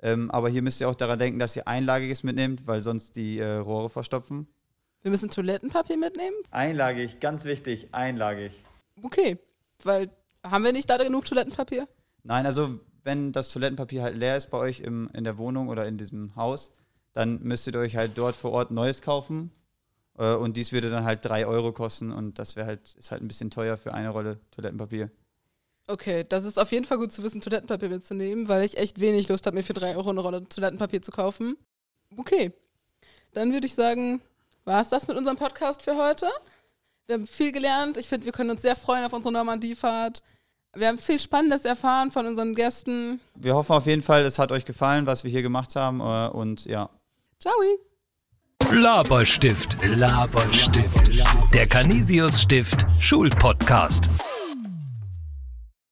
Ähm, 0.01 0.31
aber 0.31 0.49
hier 0.49 0.63
müsst 0.63 0.81
ihr 0.81 0.89
auch 0.89 0.95
daran 0.95 1.19
denken, 1.19 1.39
dass 1.39 1.57
ihr 1.57 1.67
einlagiges 1.67 2.23
mitnehmt, 2.23 2.67
weil 2.67 2.81
sonst 2.81 3.17
die 3.17 3.39
äh, 3.39 3.57
Rohre 3.57 3.91
verstopfen. 3.91 4.47
Wir 5.03 5.11
müssen 5.11 5.31
Toilettenpapier 5.31 5.97
mitnehmen? 5.97 6.37
Einlagig, 6.51 7.21
ganz 7.21 7.45
wichtig, 7.45 7.89
einlagig. 7.93 8.53
Okay, 9.03 9.39
weil 9.83 10.11
haben 10.45 10.65
wir 10.65 10.73
nicht 10.73 10.91
da 10.91 10.97
genug 10.97 11.25
Toilettenpapier? 11.25 11.89
Nein, 12.23 12.47
also 12.47 12.81
wenn 13.05 13.33
das 13.33 13.49
Toilettenpapier 13.49 14.03
halt 14.03 14.17
leer 14.17 14.37
ist 14.37 14.51
bei 14.51 14.59
euch 14.59 14.81
im, 14.81 15.09
in 15.15 15.25
der 15.25 15.39
Wohnung 15.39 15.69
oder 15.69 15.87
in 15.87 15.99
diesem 15.99 16.35
Haus, 16.37 16.73
dann 17.13 17.43
müsstet 17.43 17.75
ihr 17.75 17.81
euch 17.81 17.97
halt 17.97 18.17
dort 18.17 18.37
vor 18.37 18.53
Ort 18.53 18.71
Neues 18.71 19.03
kaufen. 19.03 19.51
Äh, 20.19 20.35
und 20.35 20.57
dies 20.57 20.73
würde 20.73 20.91
dann 20.91 21.05
halt 21.05 21.25
3 21.25 21.47
Euro 21.47 21.73
kosten 21.73 22.13
und 22.13 22.39
das 22.39 22.57
wäre 22.57 22.67
halt, 22.67 22.95
ist 22.95 23.11
halt 23.11 23.23
ein 23.23 23.29
bisschen 23.29 23.51
teuer 23.51 23.79
für 23.79 23.95
eine 23.95 24.11
Rolle 24.11 24.39
Toilettenpapier. 24.51 25.11
Okay, 25.91 26.25
das 26.29 26.45
ist 26.45 26.59
auf 26.61 26.71
jeden 26.71 26.85
Fall 26.85 26.99
gut 26.99 27.13
zu 27.13 27.23
wissen, 27.23 27.41
Toilettenpapier 27.41 27.89
mitzunehmen, 27.89 28.47
weil 28.49 28.63
ich 28.63 28.77
echt 28.77 29.01
wenig 29.01 29.29
Lust 29.29 29.47
habe, 29.47 29.57
mir 29.57 29.63
für 29.63 29.73
3 29.73 29.97
Euro 29.97 30.11
eine 30.11 30.21
Rolle 30.21 30.47
Toilettenpapier 30.47 31.01
zu 31.01 31.11
kaufen. 31.11 31.57
Okay, 32.17 32.53
dann 33.33 33.53
würde 33.53 33.67
ich 33.67 33.75
sagen, 33.75 34.21
war 34.67 34.83
es 34.83 34.91
das 34.91 35.09
mit 35.09 35.17
unserem 35.17 35.39
Podcast 35.39 35.83
für 35.83 35.97
heute. 35.97 36.29
Wir 37.07 37.15
haben 37.15 37.27
viel 37.27 37.53
gelernt. 37.53 37.97
Ich 37.97 38.07
finde, 38.07 38.27
wir 38.27 38.33
können 38.33 38.51
uns 38.51 38.61
sehr 38.61 38.77
freuen 38.77 39.05
auf 39.05 39.15
unsere 39.15 39.33
Normandiefahrt. 39.33 40.23
Wir 40.75 40.89
haben 40.89 40.99
viel 40.99 41.19
Spannendes 41.19 41.65
erfahren 41.65 42.11
von 42.13 42.27
unseren 42.27 42.55
Gästen. 42.55 43.21
Wir 43.35 43.55
hoffen 43.55 43.73
auf 43.73 43.87
jeden 43.87 44.03
Fall, 44.03 44.25
es 44.27 44.39
hat 44.39 44.53
euch 44.53 44.67
gefallen, 44.67 45.07
was 45.07 45.25
wir 45.25 45.31
hier 45.31 45.41
gemacht 45.43 45.75
haben. 45.75 46.01
äh, 46.01 46.29
Und 46.29 46.67
ja, 46.67 46.91
Ciao! 47.41 47.55
Laberstift, 48.71 49.79
Laberstift. 49.97 51.55
Der 51.55 51.67
Canisius 51.67 52.43
Stift 52.43 52.87
Schulpodcast. 53.01 54.11